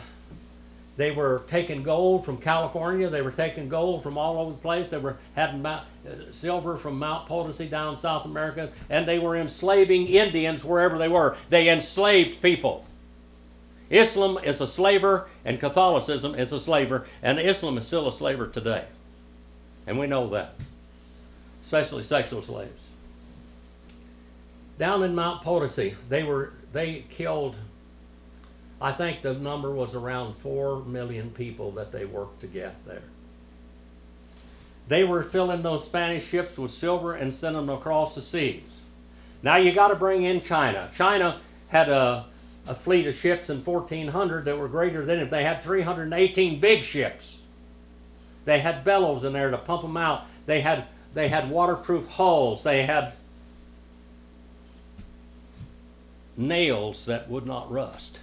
they 0.98 1.12
were 1.12 1.42
taking 1.46 1.84
gold 1.84 2.24
from 2.24 2.38
California. 2.38 3.08
They 3.08 3.22
were 3.22 3.30
taking 3.30 3.68
gold 3.68 4.02
from 4.02 4.18
all 4.18 4.40
over 4.40 4.50
the 4.50 4.58
place. 4.58 4.88
They 4.88 4.98
were 4.98 5.16
having 5.36 5.62
Mount, 5.62 5.86
uh, 6.04 6.32
silver 6.32 6.76
from 6.76 6.98
Mount 6.98 7.28
Potosi 7.28 7.68
down 7.68 7.96
South 7.96 8.24
America, 8.24 8.70
and 8.90 9.06
they 9.06 9.20
were 9.20 9.36
enslaving 9.36 10.08
Indians 10.08 10.64
wherever 10.64 10.98
they 10.98 11.06
were. 11.06 11.36
They 11.50 11.68
enslaved 11.68 12.42
people. 12.42 12.84
Islam 13.90 14.38
is 14.42 14.60
a 14.60 14.66
slaver, 14.66 15.28
and 15.44 15.60
Catholicism 15.60 16.34
is 16.34 16.50
a 16.50 16.60
slaver, 16.60 17.06
and 17.22 17.38
Islam 17.38 17.78
is 17.78 17.86
still 17.86 18.08
a 18.08 18.12
slaver 18.12 18.48
today. 18.48 18.84
And 19.86 20.00
we 20.00 20.08
know 20.08 20.30
that, 20.30 20.56
especially 21.62 22.02
sexual 22.02 22.42
slaves. 22.42 22.88
Down 24.80 25.04
in 25.04 25.14
Mount 25.14 25.44
Potosi, 25.44 25.94
they 26.08 26.24
were 26.24 26.54
they 26.72 27.04
killed. 27.08 27.56
I 28.80 28.92
think 28.92 29.22
the 29.22 29.34
number 29.34 29.72
was 29.72 29.94
around 29.94 30.36
four 30.36 30.84
million 30.84 31.30
people 31.30 31.72
that 31.72 31.90
they 31.90 32.04
worked 32.04 32.40
to 32.42 32.46
get 32.46 32.74
there. 32.86 33.02
They 34.86 35.04
were 35.04 35.22
filling 35.22 35.62
those 35.62 35.84
Spanish 35.84 36.24
ships 36.26 36.56
with 36.56 36.70
silver 36.70 37.14
and 37.14 37.34
sending 37.34 37.66
them 37.66 37.76
across 37.76 38.14
the 38.14 38.22
seas. 38.22 38.62
Now 39.42 39.56
you 39.56 39.72
got 39.72 39.88
to 39.88 39.96
bring 39.96 40.22
in 40.22 40.40
China. 40.40 40.88
China 40.94 41.40
had 41.68 41.88
a, 41.88 42.24
a 42.66 42.74
fleet 42.74 43.06
of 43.06 43.14
ships 43.14 43.50
in 43.50 43.62
1400 43.62 44.44
that 44.44 44.58
were 44.58 44.68
greater 44.68 45.04
than 45.04 45.18
it. 45.18 45.30
They 45.30 45.44
had 45.44 45.62
318 45.62 46.60
big 46.60 46.84
ships. 46.84 47.38
They 48.44 48.60
had 48.60 48.84
bellows 48.84 49.24
in 49.24 49.32
there 49.32 49.50
to 49.50 49.58
pump 49.58 49.82
them 49.82 49.96
out. 49.96 50.24
They 50.46 50.60
had 50.60 50.84
they 51.14 51.28
had 51.28 51.50
waterproof 51.50 52.06
hulls. 52.06 52.62
They 52.62 52.84
had 52.84 53.12
nails 56.36 57.06
that 57.06 57.28
would 57.28 57.46
not 57.46 57.70
rust. 57.70 58.18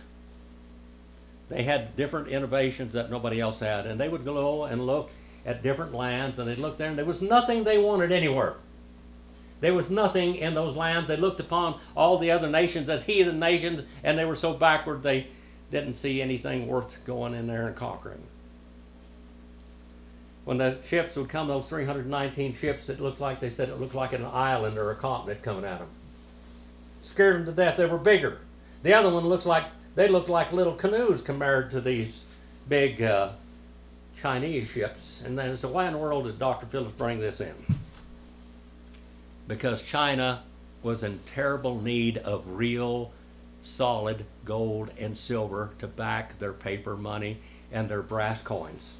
They 1.49 1.63
had 1.63 1.95
different 1.95 2.27
innovations 2.27 2.93
that 2.93 3.11
nobody 3.11 3.39
else 3.39 3.59
had, 3.59 3.85
and 3.85 3.99
they 3.99 4.09
would 4.09 4.25
go 4.25 4.65
and 4.65 4.85
look 4.85 5.11
at 5.45 5.63
different 5.63 5.93
lands, 5.93 6.39
and 6.39 6.47
they'd 6.47 6.57
look 6.57 6.77
there, 6.77 6.89
and 6.89 6.97
there 6.97 7.05
was 7.05 7.21
nothing 7.21 7.63
they 7.63 7.77
wanted 7.77 8.11
anywhere. 8.11 8.55
There 9.61 9.73
was 9.73 9.89
nothing 9.89 10.35
in 10.35 10.53
those 10.53 10.75
lands. 10.75 11.07
They 11.07 11.17
looked 11.17 11.39
upon 11.39 11.79
all 11.95 12.17
the 12.17 12.31
other 12.31 12.49
nations 12.49 12.89
as 12.89 13.03
heathen 13.03 13.39
nations, 13.39 13.83
and 14.03 14.17
they 14.17 14.25
were 14.25 14.35
so 14.35 14.53
backward 14.53 15.03
they 15.03 15.27
didn't 15.71 15.95
see 15.95 16.21
anything 16.21 16.67
worth 16.67 16.97
going 17.05 17.33
in 17.33 17.47
there 17.47 17.67
and 17.67 17.75
conquering. 17.75 18.21
When 20.45 20.57
the 20.57 20.77
ships 20.85 21.15
would 21.15 21.29
come, 21.29 21.47
those 21.47 21.69
319 21.69 22.53
ships, 22.53 22.89
it 22.89 22.99
looked 22.99 23.19
like 23.19 23.39
they 23.39 23.49
said 23.49 23.69
it 23.69 23.79
looked 23.79 23.95
like 23.95 24.13
an 24.13 24.25
island 24.25 24.77
or 24.77 24.91
a 24.91 24.95
continent 24.95 25.41
coming 25.41 25.65
at 25.65 25.79
them 25.79 25.89
scared 27.05 27.35
them 27.35 27.45
to 27.45 27.51
death. 27.51 27.77
They 27.77 27.85
were 27.85 27.97
bigger. 27.97 28.39
The 28.83 28.93
other 28.93 29.09
one 29.09 29.25
looks 29.25 29.45
like 29.45 29.65
they 29.95 30.07
looked 30.09 30.29
like 30.29 30.51
little 30.51 30.75
canoes 30.75 31.21
compared 31.21 31.71
to 31.71 31.81
these 31.81 32.21
big 32.67 33.01
uh, 33.01 33.29
Chinese 34.21 34.67
ships. 34.67 35.21
And 35.25 35.37
then 35.37 35.55
so 35.57 35.69
why 35.69 35.87
in 35.87 35.93
the 35.93 35.99
world 35.99 36.25
did 36.25 36.37
Dr. 36.37 36.65
Phillips 36.67 36.93
bring 36.97 37.19
this 37.19 37.41
in? 37.41 37.53
Because 39.47 39.81
China 39.83 40.43
was 40.83 41.03
in 41.03 41.19
terrible 41.33 41.81
need 41.81 42.17
of 42.17 42.43
real 42.47 43.11
solid 43.63 44.23
gold 44.43 44.89
and 44.99 45.17
silver 45.17 45.71
to 45.79 45.87
back 45.87 46.37
their 46.39 46.53
paper 46.53 46.95
money 46.95 47.37
and 47.71 47.89
their 47.89 48.01
brass 48.01 48.41
coins. 48.41 48.93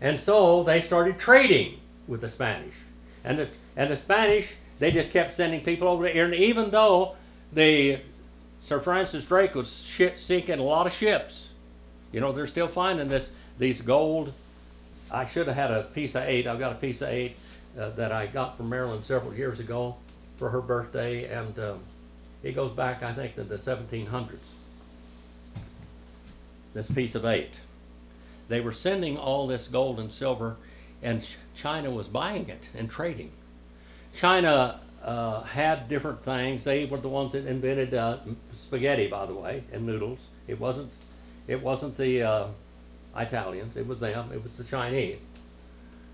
And 0.00 0.18
so 0.18 0.62
they 0.62 0.80
started 0.80 1.18
trading 1.18 1.78
with 2.08 2.22
the 2.22 2.30
Spanish. 2.30 2.74
And 3.24 3.40
the, 3.40 3.48
and 3.76 3.90
the 3.90 3.96
Spanish 3.96 4.50
they 4.78 4.90
just 4.90 5.10
kept 5.10 5.36
sending 5.36 5.60
people 5.60 5.88
over 5.88 6.04
there. 6.04 6.24
And 6.24 6.34
even 6.34 6.70
though 6.70 7.16
the 7.52 7.98
Sir 8.64 8.80
Francis 8.80 9.24
Drake 9.24 9.54
was 9.54 9.70
sinking 10.16 10.58
a 10.58 10.62
lot 10.62 10.86
of 10.86 10.92
ships, 10.92 11.46
you 12.12 12.20
know, 12.20 12.32
they're 12.32 12.46
still 12.46 12.68
finding 12.68 13.08
this 13.08 13.30
these 13.58 13.82
gold. 13.82 14.32
I 15.10 15.24
should 15.24 15.46
have 15.46 15.56
had 15.56 15.70
a 15.70 15.82
piece 15.82 16.14
of 16.14 16.22
eight. 16.22 16.46
I've 16.46 16.58
got 16.58 16.72
a 16.72 16.76
piece 16.76 17.02
of 17.02 17.08
eight 17.08 17.36
uh, 17.78 17.90
that 17.90 18.12
I 18.12 18.26
got 18.26 18.56
from 18.56 18.68
Marilyn 18.68 19.02
several 19.02 19.34
years 19.34 19.60
ago 19.60 19.96
for 20.38 20.50
her 20.50 20.60
birthday, 20.60 21.26
and 21.26 21.58
um, 21.58 21.80
it 22.42 22.52
goes 22.52 22.70
back, 22.70 23.02
I 23.02 23.12
think, 23.12 23.34
to 23.34 23.44
the 23.44 23.56
1700s. 23.56 24.38
This 26.72 26.90
piece 26.90 27.14
of 27.14 27.24
eight. 27.24 27.52
They 28.48 28.60
were 28.60 28.72
sending 28.72 29.16
all 29.16 29.46
this 29.46 29.68
gold 29.68 30.00
and 30.00 30.12
silver, 30.12 30.56
and 31.02 31.24
China 31.56 31.90
was 31.90 32.08
buying 32.08 32.48
it 32.48 32.62
and 32.74 32.90
trading. 32.90 33.30
China 34.16 34.80
uh, 35.04 35.40
had 35.42 35.88
different 35.88 36.22
things. 36.22 36.64
They 36.64 36.84
were 36.84 36.98
the 36.98 37.08
ones 37.08 37.32
that 37.32 37.46
invented 37.46 37.94
uh, 37.94 38.18
spaghetti, 38.52 39.06
by 39.06 39.26
the 39.26 39.34
way, 39.34 39.64
and 39.72 39.86
noodles. 39.86 40.18
It 40.46 40.60
wasn't 40.60 40.90
it 41.48 41.62
wasn't 41.62 41.96
the 41.96 42.22
uh, 42.22 42.46
Italians. 43.16 43.76
It 43.76 43.86
was 43.86 44.00
them. 44.00 44.30
It 44.32 44.42
was 44.42 44.52
the 44.52 44.64
Chinese. 44.64 45.18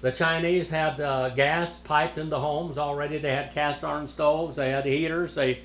The 0.02 0.12
Chinese 0.12 0.68
had 0.68 1.00
uh, 1.00 1.30
gas 1.30 1.76
piped 1.78 2.18
into 2.18 2.38
homes 2.38 2.78
already. 2.78 3.18
They 3.18 3.32
had 3.32 3.52
cast 3.52 3.82
iron 3.82 4.08
stoves. 4.08 4.56
They 4.56 4.70
had 4.70 4.84
heaters. 4.84 5.34
They 5.34 5.60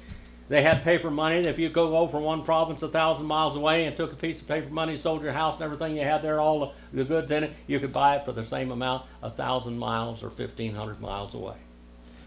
they 0.49 0.63
had 0.63 0.83
paper 0.83 1.11
money. 1.11 1.45
If 1.45 1.59
you 1.59 1.69
go 1.69 1.95
over 1.97 2.11
from 2.11 2.23
one 2.23 2.43
province 2.43 2.81
a 2.81 2.89
thousand 2.89 3.25
miles 3.25 3.55
away 3.55 3.85
and 3.85 3.95
took 3.95 4.11
a 4.11 4.17
piece 4.17 4.41
of 4.41 4.47
paper 4.47 4.69
money, 4.69 4.97
sold 4.97 5.21
your 5.21 5.31
house 5.31 5.55
and 5.55 5.63
everything 5.63 5.95
you 5.95 6.03
had 6.03 6.21
there, 6.21 6.41
all 6.41 6.59
the, 6.59 6.71
the 6.93 7.05
goods 7.05 7.31
in 7.31 7.45
it, 7.45 7.53
you 7.67 7.79
could 7.79 7.93
buy 7.93 8.17
it 8.17 8.25
for 8.25 8.31
the 8.33 8.45
same 8.45 8.71
amount 8.71 9.05
a 9.21 9.29
thousand 9.29 9.77
miles 9.77 10.23
or 10.23 10.29
fifteen 10.29 10.73
hundred 10.73 10.99
miles 10.99 11.33
away 11.35 11.55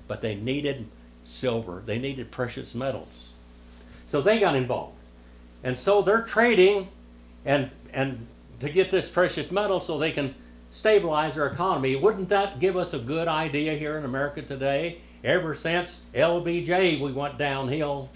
but 0.09 0.21
they 0.21 0.35
needed 0.35 0.87
silver. 1.25 1.83
They 1.85 1.99
needed 1.99 2.31
precious 2.31 2.75
metals. 2.75 3.29
So 4.07 4.21
they 4.21 4.39
got 4.39 4.57
involved. 4.57 4.97
And 5.63 5.79
so 5.79 6.03
they're 6.03 6.23
trading 6.23 6.89
and 7.45 7.71
and 7.93 8.27
to 8.61 8.69
get 8.69 8.91
this 8.91 9.09
precious 9.09 9.51
metal 9.51 9.81
so 9.81 9.99
they 9.99 10.13
can 10.13 10.35
stabilize 10.71 11.35
their 11.35 11.47
economy. 11.47 11.97
Wouldn't 11.97 12.29
that 12.31 12.59
give 12.59 12.77
us 12.77 12.95
a 12.95 12.99
good 12.99 13.29
idea 13.29 13.75
here 13.75 13.97
in 13.97 14.05
America 14.05 14.43
today? 14.43 14.99
Ever 15.23 15.55
since 15.55 15.99
LBJ 16.15 17.01
we 17.01 17.13
went 17.13 17.39
downhill. 17.39 18.11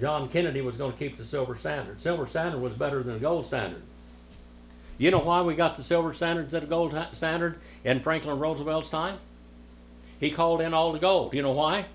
John 0.00 0.28
Kennedy 0.28 0.62
was 0.62 0.76
going 0.76 0.92
to 0.92 0.98
keep 0.98 1.18
the 1.18 1.24
silver 1.24 1.54
standard. 1.54 2.00
Silver 2.00 2.26
standard 2.26 2.60
was 2.60 2.72
better 2.72 3.02
than 3.02 3.14
the 3.14 3.20
gold 3.20 3.46
standard. 3.46 3.82
You 5.00 5.10
know 5.10 5.20
why 5.20 5.40
we 5.40 5.54
got 5.54 5.78
the 5.78 5.82
silver 5.82 6.12
standard 6.12 6.42
instead 6.42 6.62
of 6.62 6.68
gold 6.68 6.94
standard 7.14 7.58
in 7.84 8.00
Franklin 8.00 8.38
Roosevelt's 8.38 8.90
time? 8.90 9.16
He 10.20 10.30
called 10.30 10.60
in 10.60 10.74
all 10.74 10.92
the 10.92 10.98
gold. 10.98 11.32
You 11.32 11.40
know 11.40 11.52
why? 11.52 11.86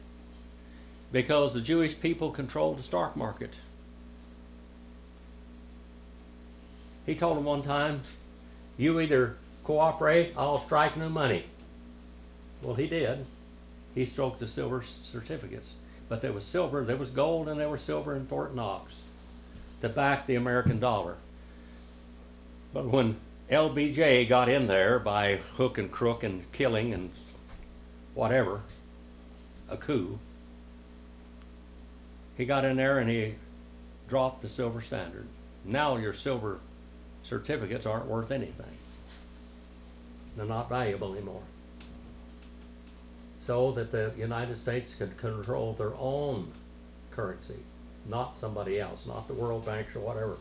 Because 1.11 1.53
the 1.53 1.61
Jewish 1.61 1.99
people 1.99 2.31
controlled 2.31 2.79
the 2.79 2.83
stock 2.83 3.15
market. 3.15 3.51
He 7.05 7.13
told 7.13 7.37
them 7.37 7.45
one 7.45 7.61
time, 7.61 8.01
you 8.75 8.99
either 8.99 9.37
cooperate, 9.63 10.33
I'll 10.35 10.57
strike 10.57 10.97
new 10.97 11.09
money. 11.09 11.45
Well, 12.63 12.73
he 12.73 12.87
did. 12.87 13.23
He 13.93 14.05
stroked 14.05 14.39
the 14.39 14.47
silver 14.47 14.83
certificates. 15.03 15.75
But 16.09 16.23
there 16.23 16.33
was 16.33 16.43
silver, 16.43 16.83
there 16.83 16.97
was 16.97 17.11
gold, 17.11 17.49
and 17.49 17.59
there 17.59 17.69
was 17.69 17.83
silver 17.83 18.15
in 18.15 18.25
Fort 18.25 18.55
Knox 18.55 18.95
to 19.81 19.89
back 19.89 20.25
the 20.25 20.37
American 20.37 20.79
dollar. 20.79 21.17
But 22.75 22.87
when 22.87 23.15
LBJ 23.49 24.27
got 24.27 24.49
in 24.49 24.67
there 24.67 24.99
by 24.99 25.37
hook 25.37 25.77
and 25.77 25.89
crook 25.89 26.23
and 26.25 26.43
killing 26.51 26.93
and 26.93 27.09
whatever, 28.13 28.63
a 29.69 29.77
coup, 29.77 30.19
he 32.35 32.43
got 32.43 32.65
in 32.65 32.75
there 32.75 32.99
and 32.99 33.09
he 33.09 33.35
dropped 34.09 34.41
the 34.41 34.49
silver 34.49 34.81
standard. 34.81 35.25
Now 35.63 35.95
your 35.95 36.13
silver 36.13 36.59
certificates 37.23 37.85
aren't 37.85 38.07
worth 38.07 38.29
anything. 38.29 38.75
They're 40.35 40.45
not 40.45 40.67
valuable 40.67 41.13
anymore. 41.13 41.43
So 43.39 43.71
that 43.71 43.89
the 43.89 44.11
United 44.17 44.57
States 44.57 44.95
could 44.95 45.15
control 45.15 45.71
their 45.71 45.95
own 45.95 46.51
currency, 47.11 47.59
not 48.05 48.37
somebody 48.37 48.81
else, 48.81 49.05
not 49.05 49.29
the 49.29 49.33
World 49.33 49.65
Bank 49.65 49.95
or 49.95 50.01
whatever. 50.01 50.35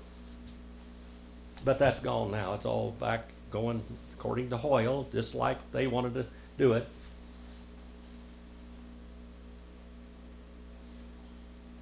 But 1.64 1.79
that's 1.79 1.98
gone 1.98 2.31
now. 2.31 2.55
It's 2.55 2.66
all 2.66 2.90
back 3.00 3.29
going 3.50 3.83
according 4.18 4.50
to 4.50 4.57
Hoyle, 4.57 5.09
just 5.12 5.35
like 5.35 5.59
they 5.72 5.87
wanted 5.87 6.14
to 6.14 6.27
do 6.59 6.74
it. 6.74 6.87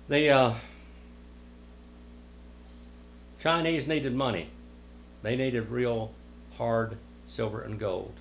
The 0.08 0.30
uh, 0.30 0.54
Chinese 3.40 3.88
needed 3.88 4.14
money. 4.14 4.48
They 5.22 5.36
needed 5.36 5.68
real 5.70 6.12
hard 6.58 6.96
silver 7.28 7.62
and 7.62 7.78
gold 7.78 8.12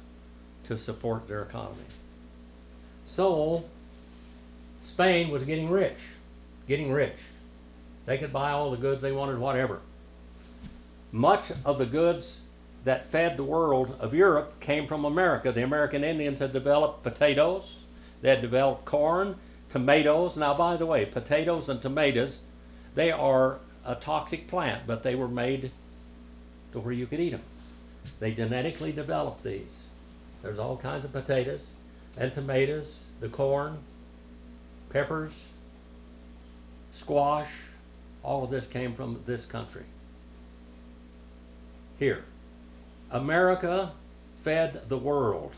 to 0.67 0.77
support 0.77 1.27
their 1.27 1.43
economy. 1.43 1.83
So 3.05 3.65
Spain 4.79 5.29
was 5.29 5.43
getting 5.43 5.69
rich, 5.69 5.97
getting 6.67 6.91
rich. 6.91 7.17
They 8.05 8.17
could 8.17 8.31
buy 8.31 8.51
all 8.51 8.71
the 8.71 8.77
goods 8.77 9.01
they 9.01 9.11
wanted, 9.11 9.37
whatever 9.37 9.81
much 11.11 11.51
of 11.65 11.77
the 11.77 11.85
goods 11.85 12.41
that 12.83 13.07
fed 13.07 13.37
the 13.37 13.43
world 13.43 13.95
of 13.99 14.13
Europe 14.13 14.59
came 14.59 14.87
from 14.87 15.05
America. 15.05 15.51
The 15.51 15.63
American 15.63 16.03
Indians 16.03 16.39
had 16.39 16.53
developed 16.53 17.03
potatoes, 17.03 17.75
they 18.21 18.29
had 18.29 18.41
developed 18.41 18.85
corn, 18.85 19.35
tomatoes. 19.69 20.37
Now, 20.37 20.53
by 20.53 20.77
the 20.77 20.85
way, 20.85 21.05
potatoes 21.05 21.69
and 21.69 21.81
tomatoes, 21.81 22.39
they 22.95 23.11
are 23.11 23.59
a 23.85 23.95
toxic 23.95 24.47
plant, 24.47 24.85
but 24.85 25.03
they 25.03 25.15
were 25.15 25.27
made 25.27 25.71
to 26.71 26.79
where 26.79 26.93
you 26.93 27.07
could 27.07 27.19
eat 27.19 27.31
them. 27.31 27.41
They 28.19 28.33
genetically 28.33 28.91
developed 28.91 29.43
these. 29.43 29.83
There's 30.41 30.59
all 30.59 30.77
kinds 30.77 31.05
of 31.05 31.11
potatoes 31.11 31.65
and 32.17 32.33
tomatoes, 32.33 32.99
the 33.19 33.29
corn, 33.29 33.77
peppers, 34.89 35.43
squash, 36.93 37.51
all 38.23 38.43
of 38.43 38.49
this 38.49 38.67
came 38.67 38.93
from 38.93 39.21
this 39.25 39.45
country. 39.45 39.83
Here. 42.01 42.23
America 43.11 43.91
fed 44.43 44.89
the 44.89 44.97
world. 44.97 45.51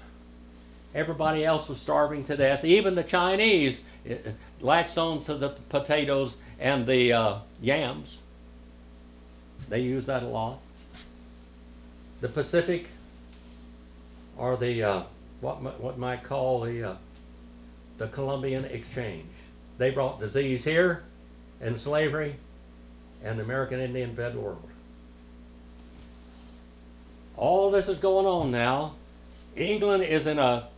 Everybody 0.94 1.46
else 1.46 1.70
was 1.70 1.80
starving 1.80 2.26
to 2.26 2.36
death. 2.36 2.66
Even 2.66 2.96
the 2.96 3.04
Chinese 3.04 3.80
eh, 4.06 4.16
eh, 4.26 4.32
latched 4.60 4.98
on 4.98 5.24
to 5.24 5.36
the 5.36 5.56
potatoes 5.70 6.36
and 6.60 6.86
the 6.86 7.14
uh, 7.14 7.38
yams. 7.62 8.18
They 9.70 9.80
use 9.84 10.08
that 10.08 10.22
a 10.22 10.28
lot. 10.28 10.60
The 12.20 12.28
Pacific, 12.28 12.90
or 14.38 14.58
the 14.58 14.84
uh, 14.84 15.04
what 15.40 15.62
what 15.80 15.98
might 15.98 16.26
call 16.26 16.60
the 16.60 16.90
uh, 16.90 16.96
the 18.00 18.10
Columbian 18.10 18.66
Exchange. 18.66 19.32
They 19.78 19.92
brought 19.92 20.20
disease 20.20 20.66
here, 20.66 21.04
and 21.62 21.80
slavery, 21.80 22.36
and 23.24 23.40
American 23.40 23.80
Indian 23.80 24.14
fed 24.14 24.34
the 24.34 24.42
world. 24.42 24.70
All 27.44 27.72
this 27.72 27.90
is 27.90 28.00
going 28.00 28.26
on 28.26 28.52
now. 28.52 28.94
England 29.58 30.02
is 30.02 30.28
in 30.28 30.40
a 30.40 30.70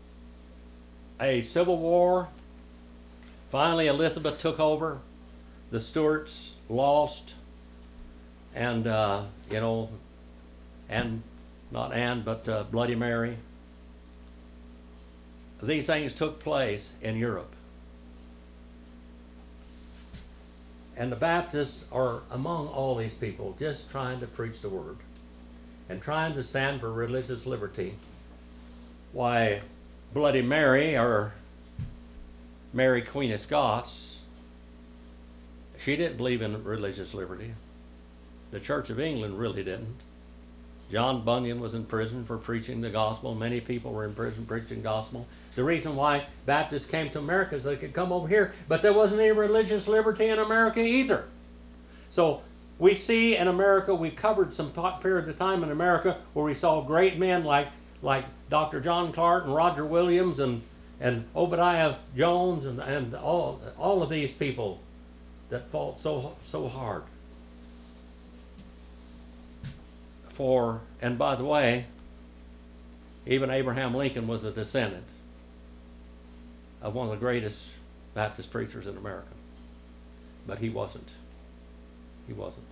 a 1.22 1.44
civil 1.44 1.78
war. 1.78 2.28
Finally, 3.52 3.86
Elizabeth 3.86 4.42
took 4.42 4.60
over. 4.60 4.98
The 5.70 5.80
Stuarts 5.80 6.54
lost, 6.68 7.36
and 8.56 8.88
uh, 8.88 9.26
you 9.52 9.60
know, 9.60 9.90
and 10.90 11.22
not 11.70 11.94
Anne, 11.94 12.24
but 12.24 12.50
uh, 12.50 12.64
Bloody 12.64 12.96
Mary. 12.96 13.38
These 15.62 15.86
things 15.86 16.16
took 16.16 16.40
place 16.40 16.90
in 17.00 17.16
Europe. 17.16 17.54
And 20.98 21.12
the 21.12 21.16
Baptists 21.16 21.86
are 21.92 22.24
among 22.32 22.70
all 22.70 22.96
these 22.96 23.14
people 23.14 23.56
just 23.60 23.88
trying 23.92 24.20
to 24.22 24.26
preach 24.26 24.62
the 24.62 24.70
word 24.70 24.98
and 25.90 26.02
trying 26.02 26.34
to 26.34 26.44
stand 26.44 26.82
for 26.82 26.92
religious 26.92 27.46
liberty. 27.46 27.96
Why, 29.14 29.62
Bloody 30.14 30.42
Mary, 30.42 30.98
or 30.98 31.34
Mary 32.74 33.02
Queen 33.02 33.32
of 33.32 33.40
Scots, 33.40 34.18
she 35.84 35.96
didn't 35.96 36.18
believe 36.18 36.42
in 36.42 36.64
religious 36.64 37.14
liberty. 37.14 37.54
The 38.52 38.60
Church 38.60 38.90
of 38.90 39.00
England 39.00 39.38
really 39.38 39.64
didn't. 39.64 39.96
John 40.92 41.24
Bunyan 41.24 41.60
was 41.60 41.74
in 41.74 41.86
prison 41.86 42.26
for 42.26 42.38
preaching 42.38 42.82
the 42.82 42.90
gospel. 42.90 43.34
Many 43.34 43.60
people 43.60 43.92
were 43.92 44.06
in 44.06 44.14
prison 44.14 44.46
preaching 44.46 44.82
gospel. 44.82 45.26
The 45.56 45.64
reason 45.64 45.96
why 45.96 46.26
Baptists 46.46 46.86
came 46.86 47.10
to 47.12 47.20
America 47.20 47.56
is 47.56 47.64
they 47.64 47.76
could 47.76 47.94
come 47.94 48.12
over 48.12 48.28
here, 48.28 48.54
but 48.68 48.82
there 48.82 48.94
wasn't 48.94 49.22
any 49.22 49.32
religious 49.32 49.88
liberty 49.88 50.28
in 50.28 50.40
America 50.40 50.82
either. 50.82 51.26
So 52.12 52.42
we 52.80 52.96
see 52.96 53.38
in 53.38 53.48
America, 53.48 53.94
we 53.94 54.10
covered 54.10 54.54
some 54.54 54.72
periods 55.02 55.28
of 55.28 55.38
time 55.38 55.64
in 55.64 55.72
America 55.72 56.18
where 56.34 56.46
we 56.46 56.54
saw 56.54 56.82
great 56.82 57.18
men 57.18 57.44
like 57.44 57.68
like 58.02 58.26
Dr. 58.50 58.82
John 58.82 59.12
Clarke 59.12 59.46
and 59.46 59.56
Roger 59.56 59.86
Williams 59.86 60.40
and 60.40 60.62
and 61.00 61.26
Obadiah 61.36 61.96
Jones 62.16 62.66
and, 62.66 62.80
and 62.80 63.16
all 63.16 63.62
all 63.78 64.04
of 64.04 64.10
these 64.10 64.32
people 64.32 64.80
that 65.50 65.70
fought 65.70 66.00
so 66.00 66.36
so 66.44 66.68
hard 66.68 67.04
for, 70.36 70.82
and 71.02 71.18
by 71.18 71.36
the 71.36 71.46
way, 71.46 71.86
even 73.26 73.50
Abraham 73.50 73.96
Lincoln 73.96 74.28
was 74.28 74.44
a 74.44 74.52
descendant 74.52 75.06
of 76.82 76.94
one 76.94 77.08
of 77.08 77.12
the 77.12 77.20
greatest 77.20 77.58
Baptist 78.14 78.52
preachers 78.52 78.86
in 78.86 78.98
America. 78.98 79.28
But 80.46 80.60
he 80.60 80.70
wasn't. 80.70 81.08
He 82.28 82.34
wasn't. 82.34 82.66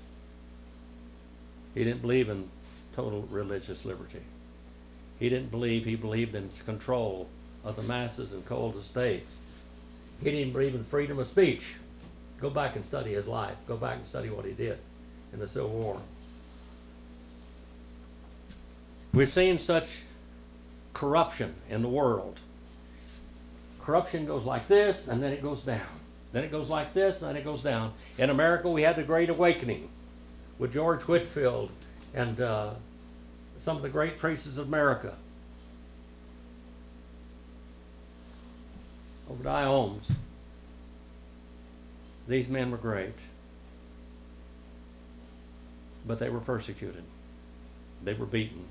He 1.74 1.84
didn't 1.84 2.02
believe 2.02 2.30
in 2.30 2.50
total 2.96 3.24
religious 3.32 3.86
liberty. 3.86 4.22
He 5.20 5.30
didn't 5.30 5.52
believe, 5.52 5.86
he 5.86 5.96
believed 5.96 6.36
in 6.36 6.50
control 6.66 7.28
of 7.64 7.76
the 7.76 7.84
masses 7.84 8.34
and 8.34 8.46
cold 8.46 8.76
estates. 8.76 9.32
He 10.22 10.32
didn't 10.32 10.54
believe 10.54 10.76
in 10.76 10.84
freedom 10.84 11.20
of 11.20 11.28
speech. 11.28 11.76
Go 12.40 12.50
back 12.50 12.76
and 12.76 12.86
study 12.86 13.14
his 13.14 13.28
life. 13.28 13.56
Go 13.68 13.78
back 13.78 13.98
and 13.98 14.06
study 14.06 14.30
what 14.30 14.46
he 14.46 14.52
did 14.52 14.78
in 15.32 15.40
the 15.40 15.48
Civil 15.48 15.70
War. 15.70 16.00
We've 19.14 19.32
seen 19.32 19.60
such 19.60 19.88
corruption 20.94 21.54
in 21.70 21.82
the 21.82 21.88
world. 21.88 22.40
Corruption 23.82 24.26
goes 24.26 24.44
like 24.44 24.68
this, 24.68 25.08
and 25.08 25.22
then 25.22 25.32
it 25.32 25.42
goes 25.42 25.62
down. 25.62 26.03
Then 26.34 26.44
it 26.44 26.52
goes 26.52 26.68
like 26.68 26.94
this, 26.94 27.22
and 27.22 27.30
then 27.30 27.38
it 27.38 27.46
goes 27.46 27.62
down. 27.62 27.94
In 28.18 28.32
America, 28.32 28.68
we 28.70 28.82
had 28.82 28.96
the 28.96 29.04
Great 29.04 29.30
Awakening 29.30 29.88
with 30.58 30.74
George 30.74 31.04
Whitefield 31.04 31.70
and 32.16 32.42
uh, 32.42 32.74
some 33.60 33.78
of 33.78 33.84
the 33.84 33.90
great 33.90 34.18
priests 34.18 34.48
of 34.48 34.68
America. 34.68 35.16
Obadiah 39.30 39.66
Holmes. 39.66 40.12
These 42.28 42.48
men 42.48 42.72
were 42.72 42.78
great, 42.78 43.14
but 46.08 46.20
they 46.20 46.30
were 46.30 46.40
persecuted. 46.40 47.04
They 48.04 48.14
were 48.14 48.26
beaten. 48.26 48.66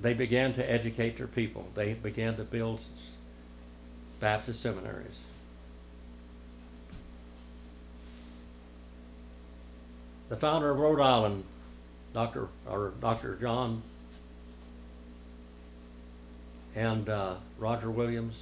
They 0.00 0.14
began 0.14 0.54
to 0.54 0.70
educate 0.70 1.16
their 1.16 1.26
people. 1.26 1.66
They 1.74 1.94
began 1.94 2.36
to 2.36 2.44
build 2.44 2.80
Baptist 4.20 4.60
seminaries. 4.62 5.20
The 10.28 10.36
founder 10.36 10.70
of 10.70 10.78
Rhode 10.78 11.00
Island, 11.00 11.44
Dr. 12.12 12.48
or 12.68 12.92
Dr. 13.00 13.36
John 13.40 13.82
and 16.76 17.08
uh, 17.08 17.36
Roger 17.58 17.90
Williams, 17.90 18.36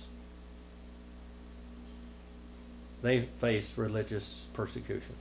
they 3.03 3.29
faced 3.41 3.77
religious 3.79 4.47
persecution. 4.55 5.15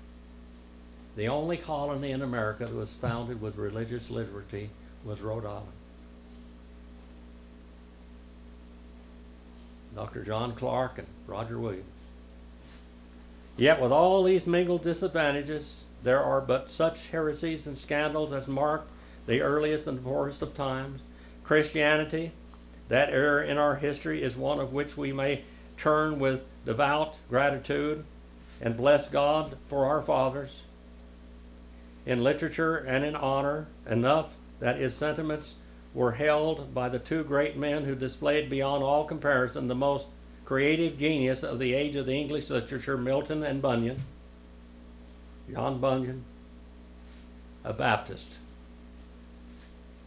The 1.15 1.30
only 1.30 1.58
colony 1.58 2.12
in 2.12 2.24
America 2.24 2.65
that 2.65 2.76
was 2.76 2.93
founded 2.95 3.41
with 3.41 3.58
religious 3.58 4.10
liberty 4.10 4.69
was 5.06 5.21
Rhode 5.21 5.45
Island. 5.45 5.67
Dr. 9.95 10.23
John 10.23 10.53
Clarke 10.55 10.99
and 10.99 11.08
Roger 11.25 11.58
Williams. 11.58 11.86
Yet 13.58 13.81
with 13.81 13.91
all 13.91 14.23
these 14.23 14.45
mingled 14.45 14.84
disadvantages, 14.84 15.86
there 16.03 16.21
are 16.21 16.41
but 16.41 16.69
such 16.69 17.08
heresies 17.08 17.65
and 17.65 17.77
scandals 17.77 18.34
as 18.34 18.47
mark 18.47 18.86
the 19.25 19.41
earliest 19.41 19.88
and 19.88 20.03
poorest 20.03 20.41
of 20.41 20.55
times. 20.55 21.01
Christianity, 21.43 22.31
that 22.89 23.10
era 23.10 23.47
in 23.47 23.58
our 23.58 23.75
history, 23.75 24.21
is 24.21 24.36
one 24.36 24.60
of 24.60 24.73
which 24.73 24.97
we 24.97 25.13
may 25.13 25.43
turn 25.77 26.19
with 26.19 26.41
devout 26.65 27.15
gratitude 27.29 28.03
and 28.61 28.78
bless 28.78 29.09
God 29.09 29.57
for 29.67 29.86
our 29.86 30.01
fathers. 30.01 30.61
In 32.05 32.24
literature 32.24 32.78
and 32.78 33.03
in 33.03 33.15
honor, 33.15 33.67
enough 33.89 34.28
that 34.59 34.80
its 34.80 34.95
sentiments 34.95 35.53
were 35.96 36.12
held 36.12 36.74
by 36.74 36.89
the 36.89 37.00
two 37.00 37.24
great 37.24 37.56
men 37.56 37.86
who 37.86 37.96
displayed 37.96 38.50
beyond 38.50 38.84
all 38.84 39.06
comparison 39.06 39.70
the 39.70 39.74
most 39.74 40.06
creative 40.43 41.00
genius 41.00 41.41
of 41.41 41.58
the 41.58 41.74
age 41.74 41.96
of 41.96 42.06
the 42.06 42.14
English 42.14 42.50
literature, 42.50 42.98
Milton 42.98 43.41
and 43.43 43.62
Bunyan. 43.62 43.98
John 45.52 45.80
Bunyan, 45.80 46.24
a 47.64 47.72
Baptist. 47.72 48.28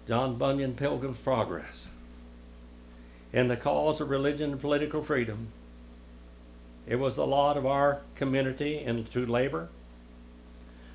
John 0.06 0.36
Bunyan, 0.36 0.74
Pilgrim's 0.74 1.18
Progress. 1.18 1.86
In 3.32 3.48
the 3.48 3.56
cause 3.56 4.00
of 4.00 4.10
religion 4.10 4.52
and 4.52 4.60
political 4.60 5.02
freedom, 5.02 5.48
it 6.86 6.96
was 6.96 7.16
the 7.16 7.26
lot 7.26 7.56
of 7.56 7.64
our 7.64 8.00
community 8.14 8.78
and 8.78 9.10
to 9.12 9.24
labor, 9.24 9.68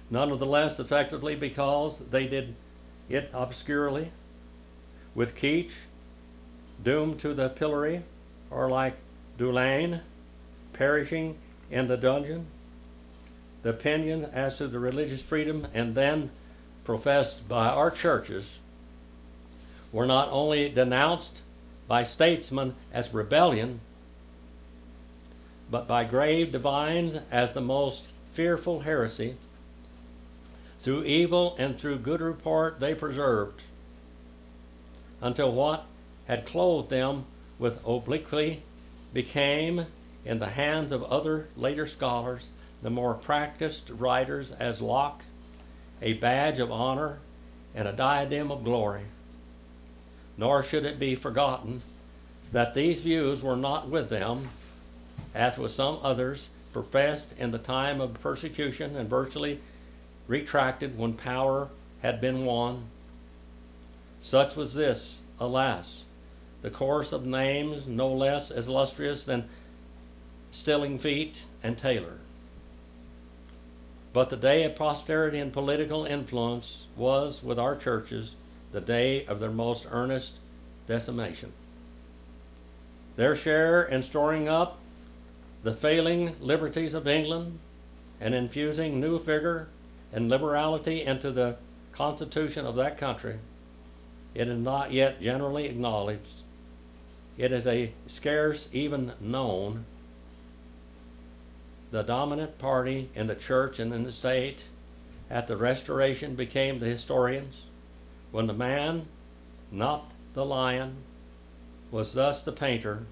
none 0.10 0.30
the 0.38 0.46
less 0.46 0.80
effectively 0.80 1.36
because 1.36 2.00
they 2.12 2.28
did 2.28 2.56
it 3.10 3.30
obscurely 3.34 4.12
with 5.16 5.36
Keach, 5.36 5.72
doomed 6.84 7.20
to 7.20 7.34
the 7.34 7.49
pillory, 7.49 8.03
or 8.49 8.70
like 8.70 8.95
Delaune, 9.38 10.01
perishing 10.74 11.38
in 11.72 11.88
the 11.88 11.97
dungeon. 11.97 12.45
the 13.64 13.70
opinion 13.70 14.26
as 14.26 14.57
to 14.57 14.68
the 14.68 14.80
religious 14.80 15.22
freedom 15.22 15.68
and 15.74 15.95
then 15.95 16.30
professed 16.84 17.47
by 17.47 17.68
our 17.70 17.89
churches 17.89 18.45
were 19.91 20.05
not 20.05 20.28
only 20.32 20.70
denounced 20.70 21.39
by 21.88 22.03
statesmen 22.03 22.76
as 22.91 23.14
rebellion, 23.14 23.80
but 25.72 25.88
by 25.88 26.03
grave 26.03 26.51
divines 26.51 27.18
as 27.32 27.53
the 27.53 27.61
most 27.61 28.03
fearful 28.34 28.82
heresy. 28.82 29.36
Through 30.82 31.03
evil 31.05 31.55
and 31.57 31.80
through 31.80 31.99
good 31.99 32.20
report 32.20 32.80
they 32.80 32.93
preserved, 32.93 33.61
until 35.24 35.51
what 35.53 35.86
had 36.28 36.45
clothed 36.45 36.89
them 36.89 37.24
with 37.57 37.80
obliquity 37.88 38.61
became, 39.13 39.86
in 40.26 40.39
the 40.39 40.49
hands 40.49 40.91
of 40.91 41.01
other 41.03 41.47
later 41.55 41.88
scholars, 41.88 42.49
the 42.82 42.89
more 42.89 43.13
practiced 43.13 43.89
writers, 43.89 44.51
as 44.51 44.82
Locke, 44.82 45.24
a 46.01 46.11
badge 46.13 46.59
of 46.59 46.69
honor 46.71 47.19
and 47.74 47.88
a 47.88 47.93
diadem 47.93 48.51
of 48.51 48.65
glory. 48.65 49.03
Nor 50.38 50.61
should 50.61 50.84
it 50.86 50.99
be 50.99 51.15
forgotten 51.15 51.82
that 52.51 52.74
these 52.74 52.99
views 52.99 53.41
were 53.41 53.55
not 53.55 53.88
with 53.88 54.09
them, 54.09 54.49
as 55.34 55.57
with 55.57 55.71
some 55.71 55.99
others 56.03 56.49
professed 56.74 57.34
in 57.38 57.51
the 57.51 57.59
time 57.59 58.01
of 58.01 58.19
persecution 58.21 58.97
and 58.97 59.09
virtually 59.09 59.61
retracted 60.28 60.97
when 60.97 61.13
power 61.13 61.69
had 62.01 62.19
been 62.19 62.43
won. 62.45 62.84
Such 64.24 64.55
was 64.55 64.74
this, 64.74 65.19
alas, 65.38 66.05
the 66.61 66.69
course 66.69 67.11
of 67.11 67.26
names 67.26 67.86
no 67.86 68.11
less 68.11 68.51
illustrious 68.51 69.26
than 69.26 69.49
Stillingfleet 70.53 71.34
and 71.61 71.78
Taylor. 71.78 72.19
But 74.13 74.30
the 74.30 74.38
day 74.38 74.63
of 74.63 74.78
prosperity 74.78 75.39
and 75.39 75.51
political 75.51 76.05
influence 76.05 76.86
was, 76.95 77.43
with 77.43 77.59
our 77.59 77.76
churches, 77.76 78.32
the 78.71 78.80
day 78.80 79.26
of 79.26 79.41
their 79.41 79.51
most 79.51 79.86
earnest 79.91 80.36
decimation. 80.88 81.51
Their 83.17 83.36
share 83.36 83.84
in 83.84 84.03
storing 84.03 84.47
up 84.47 84.78
the 85.63 85.76
failing 85.76 86.38
liberties 86.39 86.93
of 86.93 87.09
England 87.09 87.59
and 88.21 88.34
infusing 88.34 89.01
new 89.01 89.19
vigor 89.19 89.67
and 90.13 90.30
liberality 90.30 91.01
into 91.03 91.30
the 91.32 91.57
constitution 91.91 92.65
of 92.65 92.76
that 92.78 92.97
country, 92.97 93.39
it 94.36 94.47
is 94.47 94.57
not 94.57 94.91
yet 94.91 95.21
generally 95.21 95.65
acknowledged. 95.65 96.41
It 97.38 97.51
is 97.51 97.67
a 97.67 97.91
scarce 98.07 98.67
even 98.71 99.13
known 99.19 99.86
the 101.91 102.03
dominant 102.03 102.57
party 102.57 103.09
in 103.15 103.27
the 103.27 103.36
church 103.36 103.79
and 103.79 103.93
in 103.93 104.03
the 104.03 104.11
state 104.11 104.59
at 105.29 105.47
the 105.47 105.57
Restoration 105.57 106.36
became 106.36 106.79
the 106.79 106.86
historians, 106.86 107.61
when 108.31 108.47
the 108.47 108.53
man, 108.53 109.05
not 109.71 110.03
the 110.34 110.45
lion, 110.45 110.95
was 111.91 112.13
thus 112.13 112.43
the 112.43 112.51
painter, 112.51 113.03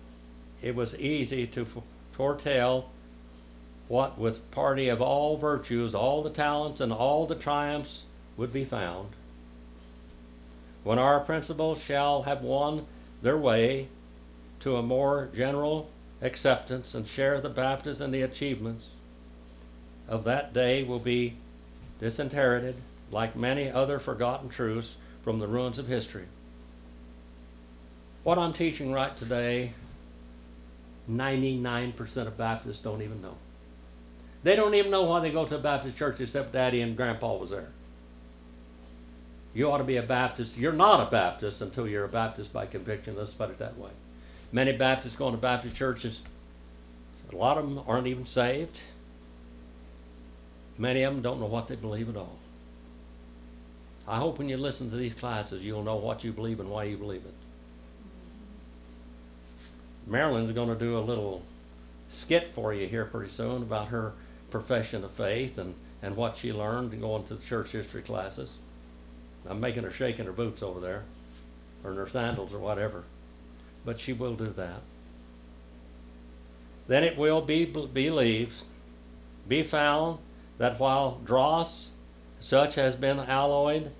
it 0.61 0.75
was 0.75 0.95
easy 0.97 1.45
to 1.47 1.65
foretell 2.11 2.89
what 3.87 4.17
with 4.17 4.49
party 4.51 4.89
of 4.89 5.01
all 5.01 5.37
virtues, 5.37 5.93
all 5.93 6.23
the 6.23 6.29
talents, 6.29 6.81
and 6.81 6.91
all 6.91 7.27
the 7.27 7.35
triumphs 7.35 8.03
would 8.37 8.53
be 8.53 8.65
found. 8.65 9.09
When 10.83 10.97
our 10.99 11.19
principles 11.19 11.81
shall 11.81 12.23
have 12.23 12.41
won 12.41 12.85
their 13.21 13.37
way 13.37 13.87
to 14.61 14.77
a 14.77 14.83
more 14.83 15.29
general 15.35 15.89
acceptance 16.21 16.93
and 16.95 17.07
share 17.07 17.39
the 17.41 17.49
baptism 17.49 18.05
and 18.05 18.13
the 18.13 18.21
achievements 18.21 18.87
of 20.07 20.23
that 20.23 20.53
day 20.53 20.83
will 20.83 20.99
be 20.99 21.35
disinherited 21.99 22.75
like 23.11 23.35
many 23.35 23.69
other 23.69 23.99
forgotten 23.99 24.49
truths 24.49 24.95
from 25.23 25.39
the 25.39 25.47
ruins 25.47 25.77
of 25.77 25.87
history. 25.87 26.25
What 28.23 28.37
I'm 28.37 28.53
teaching 28.53 28.91
right 28.91 29.15
today, 29.17 29.73
99% 31.09 32.27
of 32.27 32.37
Baptists 32.37 32.79
don't 32.79 33.01
even 33.01 33.21
know. 33.21 33.35
They 34.43 34.55
don't 34.55 34.75
even 34.75 34.91
know 34.91 35.03
why 35.03 35.19
they 35.19 35.31
go 35.31 35.45
to 35.45 35.55
a 35.55 35.59
Baptist 35.59 35.97
church 35.97 36.19
except 36.21 36.53
Daddy 36.53 36.81
and 36.81 36.97
Grandpa 36.97 37.35
was 37.35 37.49
there. 37.51 37.69
You 39.53 39.71
ought 39.71 39.79
to 39.79 39.83
be 39.83 39.97
a 39.97 40.03
Baptist. 40.03 40.57
You're 40.57 40.71
not 40.71 41.07
a 41.07 41.11
Baptist 41.11 41.61
until 41.61 41.87
you're 41.87 42.05
a 42.05 42.09
Baptist 42.09 42.53
by 42.53 42.65
conviction. 42.65 43.15
Let's 43.17 43.33
put 43.33 43.49
it 43.49 43.59
that 43.59 43.77
way. 43.77 43.89
Many 44.51 44.71
Baptists 44.73 45.15
go 45.15 45.29
to 45.31 45.37
Baptist 45.37 45.75
churches. 45.75 46.21
A 47.31 47.35
lot 47.35 47.57
of 47.57 47.63
them 47.63 47.83
aren't 47.87 48.07
even 48.07 48.25
saved. 48.25 48.77
Many 50.77 51.03
of 51.03 51.13
them 51.13 51.21
don't 51.21 51.39
know 51.39 51.45
what 51.47 51.67
they 51.67 51.75
believe 51.75 52.09
at 52.09 52.17
all. 52.17 52.37
I 54.07 54.17
hope 54.17 54.39
when 54.39 54.49
you 54.49 54.57
listen 54.57 54.89
to 54.89 54.95
these 54.95 55.13
classes, 55.13 55.63
you'll 55.63 55.83
know 55.83 55.97
what 55.97 56.23
you 56.23 56.33
believe 56.33 56.59
and 56.59 56.69
why 56.69 56.85
you 56.85 56.97
believe 56.97 57.23
it. 57.25 57.33
Marilyn's 60.07 60.51
going 60.53 60.69
to 60.69 60.75
do 60.75 60.97
a 60.97 60.99
little 60.99 61.43
skit 62.09 62.51
for 62.53 62.73
you 62.73 62.87
here 62.87 63.05
pretty 63.05 63.31
soon 63.31 63.61
about 63.61 63.89
her 63.89 64.13
profession 64.49 65.03
of 65.03 65.11
faith 65.11 65.57
and, 65.57 65.75
and 66.01 66.15
what 66.15 66.37
she 66.37 66.51
learned 66.51 66.99
going 66.99 67.25
to 67.27 67.35
the 67.35 67.45
church 67.45 67.71
history 67.71 68.01
classes. 68.01 68.49
I'm 69.47 69.59
making 69.59 69.83
her 69.83 69.91
shake 69.91 70.19
in 70.19 70.25
her 70.25 70.31
boots 70.31 70.61
over 70.63 70.79
there, 70.79 71.03
or 71.83 71.91
in 71.91 71.97
her 71.97 72.09
sandals 72.09 72.53
or 72.53 72.59
whatever 72.59 73.03
but 73.85 73.99
she 73.99 74.13
will 74.13 74.35
do 74.35 74.49
that. 74.49 74.81
Then 76.87 77.03
it 77.03 77.17
will 77.17 77.41
be 77.41 77.65
believed, 77.65 78.63
be 79.47 79.63
found 79.63 80.19
that 80.57 80.79
while 80.79 81.19
dross 81.25 81.89
such 82.39 82.75
has 82.75 82.95
been 82.95 83.19
alloyed, 83.19 83.91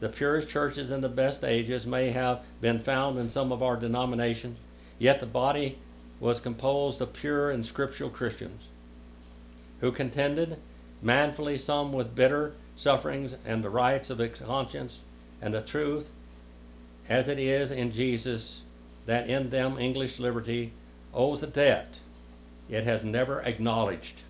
the 0.00 0.08
purest 0.08 0.48
churches 0.48 0.90
in 0.90 1.00
the 1.00 1.08
best 1.08 1.42
ages 1.42 1.86
may 1.86 2.10
have 2.10 2.42
been 2.60 2.78
found 2.78 3.18
in 3.18 3.30
some 3.30 3.50
of 3.50 3.62
our 3.62 3.76
denominations, 3.76 4.58
yet 4.98 5.20
the 5.20 5.26
body 5.26 5.78
was 6.20 6.40
composed 6.40 7.00
of 7.00 7.12
pure 7.12 7.50
and 7.50 7.66
scriptural 7.66 8.10
Christians 8.10 8.62
who 9.80 9.92
contended 9.92 10.56
manfully 11.02 11.58
some 11.58 11.92
with 11.92 12.14
bitter 12.14 12.54
sufferings 12.78 13.34
and 13.44 13.62
the 13.62 13.70
rights 13.70 14.08
of 14.08 14.16
the 14.16 14.28
conscience 14.28 15.00
and 15.42 15.52
the 15.52 15.60
truth 15.60 16.10
as 17.08 17.28
it 17.28 17.38
is 17.38 17.70
in 17.70 17.92
Jesus 17.92 18.62
that 19.06 19.28
in 19.28 19.50
them 19.50 19.78
English 19.78 20.18
liberty 20.18 20.72
owes 21.12 21.42
a 21.42 21.46
debt 21.46 21.94
it 22.68 22.84
has 22.84 23.02
never 23.02 23.40
acknowledged. 23.40 24.22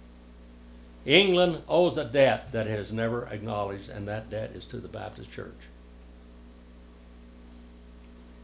England 1.05 1.63
owes 1.69 1.99
a 1.99 2.05
debt 2.05 2.53
that 2.53 2.67
it 2.67 2.79
has 2.79 2.93
never 2.93 3.27
acknowledged, 3.27 3.89
and 3.89 4.07
that 4.07 4.31
debt 4.31 4.51
is 4.55 4.65
to 4.67 4.79
the 4.79 4.89
Baptist 4.89 5.31
Church. 5.33 5.59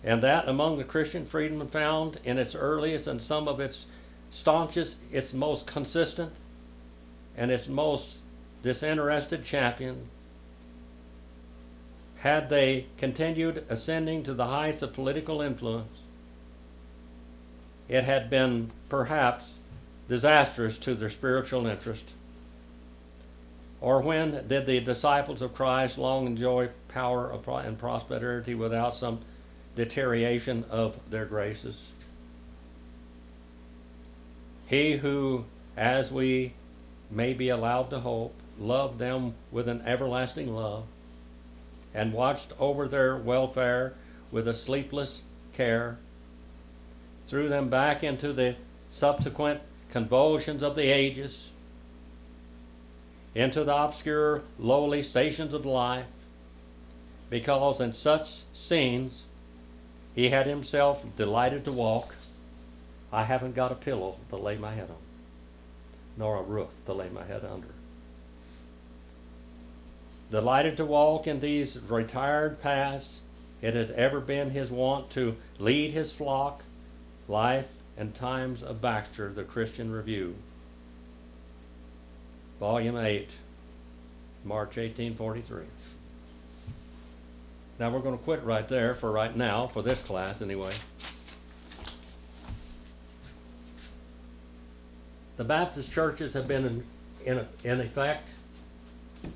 And 0.02 0.22
that 0.22 0.48
among 0.48 0.78
the 0.78 0.84
Christian 0.84 1.26
freedom 1.26 1.66
found 1.68 2.18
in 2.24 2.38
its 2.38 2.54
earliest 2.54 3.06
and 3.06 3.22
some 3.22 3.48
of 3.48 3.60
its 3.60 3.86
staunchest, 4.32 4.96
its 5.12 5.32
most 5.32 5.66
consistent, 5.66 6.32
and 7.36 7.50
its 7.50 7.68
most 7.68 8.18
disinterested 8.64 9.44
champion, 9.44 10.08
had 12.16 12.48
they 12.48 12.86
continued 12.96 13.62
ascending 13.68 14.24
to 14.24 14.32
the 14.32 14.46
heights 14.46 14.80
of 14.80 14.94
political 14.94 15.42
influence, 15.42 15.92
it 17.86 18.02
had 18.04 18.30
been 18.30 18.70
perhaps 18.88 19.52
disastrous 20.08 20.78
to 20.78 20.94
their 20.94 21.10
spiritual 21.10 21.66
interest? 21.66 22.04
Or 23.82 24.00
when 24.00 24.48
did 24.48 24.64
the 24.64 24.80
disciples 24.80 25.42
of 25.42 25.54
Christ 25.54 25.98
long 25.98 26.26
enjoy 26.26 26.70
power 26.88 27.38
and 27.46 27.78
prosperity 27.78 28.54
without 28.54 28.96
some 28.96 29.20
deterioration 29.76 30.64
of 30.70 30.98
their 31.10 31.26
graces? 31.26 31.84
He 34.66 34.96
who, 34.96 35.44
as 35.76 36.10
we 36.10 36.54
may 37.10 37.34
be 37.34 37.50
allowed 37.50 37.90
to 37.90 38.00
hope, 38.00 38.34
loved 38.58 38.98
them 38.98 39.34
with 39.50 39.68
an 39.68 39.82
everlasting 39.82 40.54
love, 40.54 40.84
and 41.92 42.12
watched 42.12 42.52
over 42.58 42.88
their 42.88 43.16
welfare 43.16 43.94
with 44.30 44.48
a 44.48 44.54
sleepless 44.54 45.22
care, 45.54 45.96
threw 47.28 47.48
them 47.48 47.68
back 47.68 48.02
into 48.02 48.32
the 48.32 48.54
subsequent 48.90 49.60
convulsions 49.90 50.62
of 50.62 50.74
the 50.74 50.90
ages, 50.90 51.50
into 53.34 53.64
the 53.64 53.74
obscure, 53.74 54.42
lowly 54.58 55.02
stations 55.02 55.52
of 55.52 55.66
life, 55.66 56.06
because 57.30 57.80
in 57.80 57.92
such 57.92 58.42
scenes 58.54 59.22
he 60.14 60.30
had 60.30 60.46
himself 60.46 61.04
delighted 61.16 61.64
to 61.64 61.72
walk. 61.72 62.14
I 63.12 63.24
haven't 63.24 63.54
got 63.54 63.72
a 63.72 63.76
pillow 63.76 64.16
to 64.30 64.36
lay 64.36 64.56
my 64.56 64.74
head 64.74 64.90
on, 64.90 64.96
nor 66.16 66.36
a 66.36 66.42
roof 66.42 66.68
to 66.86 66.92
lay 66.92 67.08
my 67.08 67.24
head 67.24 67.44
under. 67.44 67.68
Delighted 70.30 70.76
to 70.78 70.84
walk 70.84 71.26
in 71.26 71.40
these 71.40 71.78
retired 71.88 72.60
paths, 72.60 73.20
it 73.62 73.74
has 73.74 73.90
ever 73.92 74.20
been 74.20 74.50
his 74.50 74.70
wont 74.70 75.10
to 75.10 75.36
lead 75.58 75.92
his 75.92 76.12
flock 76.12 76.62
Life 77.28 77.68
and 77.96 78.14
Times 78.14 78.62
of 78.62 78.80
Baxter, 78.80 79.32
the 79.32 79.44
Christian 79.44 79.92
Review. 79.92 80.34
Volume 82.60 82.96
8, 82.96 83.28
March 84.44 84.76
1843. 84.76 85.64
Now 87.78 87.90
we're 87.90 88.00
going 88.00 88.16
to 88.16 88.24
quit 88.24 88.42
right 88.44 88.68
there 88.68 88.94
for 88.94 89.10
right 89.10 89.34
now, 89.34 89.66
for 89.66 89.82
this 89.82 90.02
class 90.02 90.42
anyway. 90.42 90.72
The 95.36 95.44
Baptist 95.44 95.90
churches 95.90 96.32
have 96.34 96.46
been 96.46 96.64
in, 96.64 96.84
in, 97.24 97.46
in 97.64 97.80
effect 97.80 98.28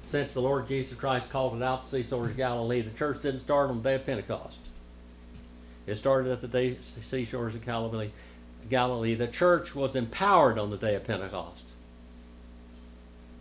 since 0.05 0.33
the 0.33 0.41
Lord 0.41 0.69
Jesus 0.69 0.99
Christ 0.99 1.31
called 1.31 1.57
it 1.57 1.63
out 1.63 1.85
the 1.85 1.89
seashores 1.89 2.31
of 2.31 2.37
Galilee. 2.37 2.81
The 2.81 2.97
church 2.97 3.23
didn't 3.23 3.41
start 3.41 3.71
on 3.71 3.83
the 3.83 3.89
day 3.89 3.95
of 3.97 4.07
Pentecost. 4.07 4.59
It 5.87 5.97
started 5.97 6.33
at 6.33 6.41
the 6.41 6.49
day, 6.49 6.77
seashores 6.81 7.55
of 7.55 7.65
Galilee. 7.65 8.11
Galilee. 8.69 9.15
The 9.15 9.29
church 9.29 9.75
was 9.75 9.97
empowered 9.97 10.59
on 10.59 10.71
the 10.71 10.77
day 10.77 10.95
of 10.95 11.07
Pentecost. 11.07 11.63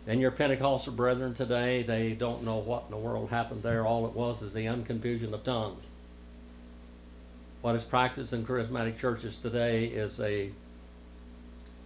And 0.06 0.20
your 0.20 0.30
Pentecostal 0.30 0.94
brethren 0.94 1.34
today, 1.34 1.82
they 1.82 2.12
don't 2.12 2.44
know 2.44 2.56
what 2.56 2.84
in 2.86 2.90
the 2.92 2.96
world 2.96 3.28
happened 3.28 3.62
there. 3.62 3.84
All 3.86 4.06
it 4.06 4.14
was 4.14 4.40
is 4.42 4.54
the 4.54 4.64
unconfusion 4.64 5.34
of 5.34 5.44
tongues. 5.44 5.82
What 7.60 7.74
is 7.74 7.84
practiced 7.84 8.32
in 8.32 8.46
charismatic 8.46 8.98
churches 8.98 9.36
today 9.36 9.86
is 9.86 10.18
a 10.20 10.50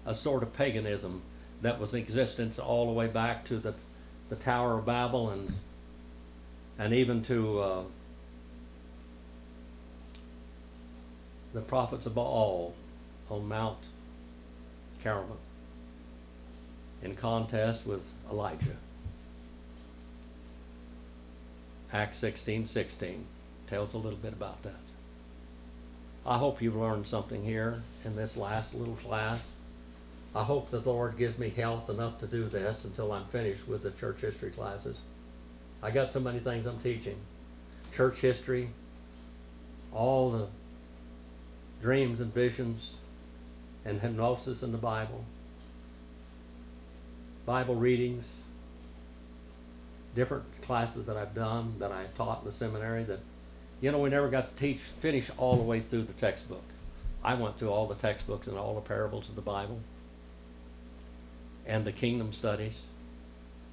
a 0.05 0.15
sort 0.15 0.43
of 0.43 0.55
paganism 0.57 1.23
that 1.63 1.79
was 1.79 1.95
in 1.95 2.01
existence 2.01 2.59
all 2.59 2.87
the 2.87 2.93
way 2.93 3.07
back 3.07 3.45
to 3.45 3.59
the 3.59 3.75
the 4.33 4.37
Tower 4.37 4.79
of 4.79 4.87
Babel 4.87 5.29
and 5.29 5.53
and 6.79 6.95
even 6.95 7.23
to 7.25 7.61
uh, 7.61 7.83
the 11.53 11.61
prophets 11.61 12.07
of 12.07 12.15
Baal 12.15 12.73
on 13.29 13.47
Mount 13.47 13.77
Carmel 15.05 15.37
in 17.03 17.15
contest 17.15 17.87
with 17.87 18.03
Elijah. 18.31 18.79
Acts 21.93 22.23
16:16 22.23 23.25
tells 23.67 23.93
a 23.93 23.99
little 23.99 24.19
bit 24.19 24.33
about 24.33 24.63
that. 24.63 24.73
I 26.25 26.39
hope 26.39 26.63
you've 26.63 26.77
learned 26.77 27.07
something 27.07 27.45
here 27.45 27.83
in 28.07 28.17
this 28.17 28.39
last 28.39 28.75
little 28.75 28.97
class. 28.97 29.43
I 30.35 30.43
hope 30.43 30.71
that 30.71 30.85
the 30.85 30.93
Lord 30.93 31.19
gives 31.19 31.37
me 31.37 31.51
health 31.51 31.91
enough 31.91 32.19
to 32.21 32.27
do 32.27 32.45
this 32.47 32.85
until 32.85 33.13
I'm 33.13 33.27
finished 33.27 33.69
with 33.69 33.83
the 33.83 33.91
church 33.91 34.23
history 34.23 34.51
classes. 34.51 34.97
I 35.83 35.91
got 35.91 36.11
so 36.11 36.21
many 36.21 36.39
things 36.39 36.65
I'm 36.65 36.79
teaching. 36.79 37.17
Church 37.95 38.19
history, 38.19 38.71
all 39.93 40.31
the 40.31 40.47
dreams 41.83 42.21
and 42.21 42.33
visions 42.33 42.97
and 43.85 44.01
hypnosis 44.01 44.63
in 44.63 44.73
the 44.73 44.79
Bible, 44.79 45.23
Bible 47.45 47.75
readings, 47.75 48.39
different 50.15 50.45
classes 50.63 51.07
that 51.07 51.19
I've 51.19 51.35
done 51.35 51.75
that 51.79 51.93
I 51.93 52.05
taught 52.17 52.41
in 52.41 52.47
the 52.47 52.53
seminary 52.53 53.05
that 53.05 53.21
you 53.83 53.91
know 53.91 53.99
we 53.99 54.09
never 54.09 54.29
got 54.29 54.49
to 54.49 54.57
teach 54.57 54.79
finish 54.79 55.31
all 55.37 55.57
the 55.57 55.63
way 55.63 55.81
through 55.81 56.05
the 56.05 56.13
textbook. 56.15 56.65
I 57.23 57.35
went 57.35 57.59
through 57.59 57.71
all 57.71 57.87
the 57.87 57.97
textbooks 57.97 58.47
and 58.47 58.57
all 58.57 58.75
the 58.75 58.81
parables 58.81 59.29
of 59.29 59.35
the 59.35 59.43
Bible 59.43 59.79
and 61.67 61.85
the 61.85 61.93
kingdom 61.93 62.33
studies. 62.33 62.75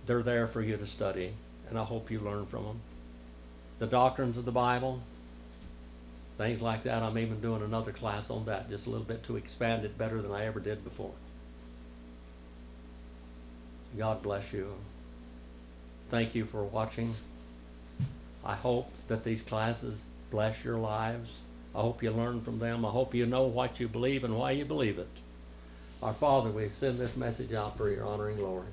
They're 0.06 0.24
there 0.24 0.48
for 0.48 0.62
you 0.62 0.78
to 0.78 0.88
study, 0.88 1.34
and 1.70 1.78
I 1.78 1.84
hope 1.84 2.12
you 2.12 2.20
learn 2.20 2.46
from 2.46 2.64
them. 2.64 2.82
The 3.80 3.88
doctrines 3.88 4.38
of 4.38 4.46
the 4.46 4.52
Bible, 4.52 5.02
things 6.38 6.62
like 6.62 6.84
that. 6.84 7.04
I'm 7.04 7.18
even 7.18 7.42
doing 7.42 7.62
another 7.62 7.92
class 7.92 8.30
on 8.30 8.46
that, 8.46 8.70
just 8.70 8.88
a 8.88 8.90
little 8.90 9.06
bit 9.06 9.24
to 9.26 9.38
expand 9.38 9.86
it 9.86 9.98
better 9.98 10.22
than 10.22 10.32
I 10.32 10.46
ever 10.46 10.60
did 10.60 10.84
before. 10.84 11.14
God 13.98 14.22
bless 14.22 14.54
you. 14.54 14.74
Thank 16.10 16.36
you 16.36 16.46
for 16.46 16.64
watching. 16.64 17.14
I 18.44 18.56
hope 18.56 18.90
that 19.08 19.24
these 19.24 19.42
classes 19.42 20.00
bless 20.32 20.64
your 20.64 20.78
lives. 20.78 21.30
I 21.76 21.82
hope 21.82 22.02
you 22.02 22.12
learn 22.12 22.42
from 22.42 22.60
them. 22.60 22.86
I 22.86 22.90
hope 22.90 23.14
you 23.14 23.26
know 23.26 23.44
what 23.44 23.80
you 23.80 23.88
believe 23.88 24.24
and 24.24 24.36
why 24.36 24.52
you 24.52 24.66
believe 24.66 24.98
it. 24.98 25.10
Our 26.02 26.14
Father, 26.14 26.50
we 26.50 26.70
send 26.70 26.97
this 26.97 27.18
message 27.18 27.52
out 27.52 27.78
for 27.78 27.89
your 27.89 28.06
honor 28.06 28.30
and 28.30 28.38
glory. 28.38 28.68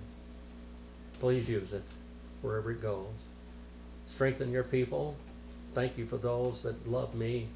Please 1.19 1.49
use 1.49 1.73
it 1.73 1.83
wherever 2.41 2.71
it 2.71 2.81
goes. 2.81 3.07
Strengthen 4.07 4.53
your 4.53 4.63
people. 4.63 5.17
Thank 5.75 5.99
you 5.99 6.07
for 6.07 6.19
those 6.19 6.63
that 6.63 6.89
love 6.89 7.17
me 7.17 7.49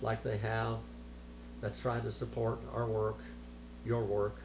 like 0.00 0.22
they 0.22 0.38
have, 0.38 0.78
that 1.60 1.78
try 1.80 2.00
to 2.00 2.10
support 2.10 2.60
our 2.74 2.86
work, 2.86 3.18
your 3.84 4.02
work. 4.04 4.36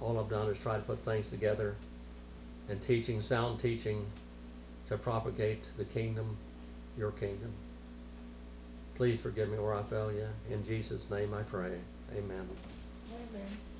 All 0.00 0.18
I've 0.18 0.30
done 0.30 0.48
is 0.48 0.58
try 0.60 0.76
to 0.76 0.82
put 0.82 0.98
things 1.04 1.30
together 1.30 1.74
and 2.68 2.80
teaching, 2.80 3.20
sound 3.20 3.58
teaching, 3.58 4.06
to 4.88 4.96
propagate 4.96 5.66
the 5.76 5.84
kingdom, 5.84 6.36
your 6.96 7.10
kingdom. 7.10 7.50
Please 8.94 9.20
forgive 9.20 9.48
me 9.48 9.58
where 9.58 9.74
I 9.74 9.82
fail 9.82 10.12
you. 10.12 10.28
In 10.52 10.64
Jesus' 10.64 11.10
name 11.10 11.34
I 11.34 11.42
pray. 11.42 11.72
Amen. 12.16 12.48
Amen. 13.12 13.73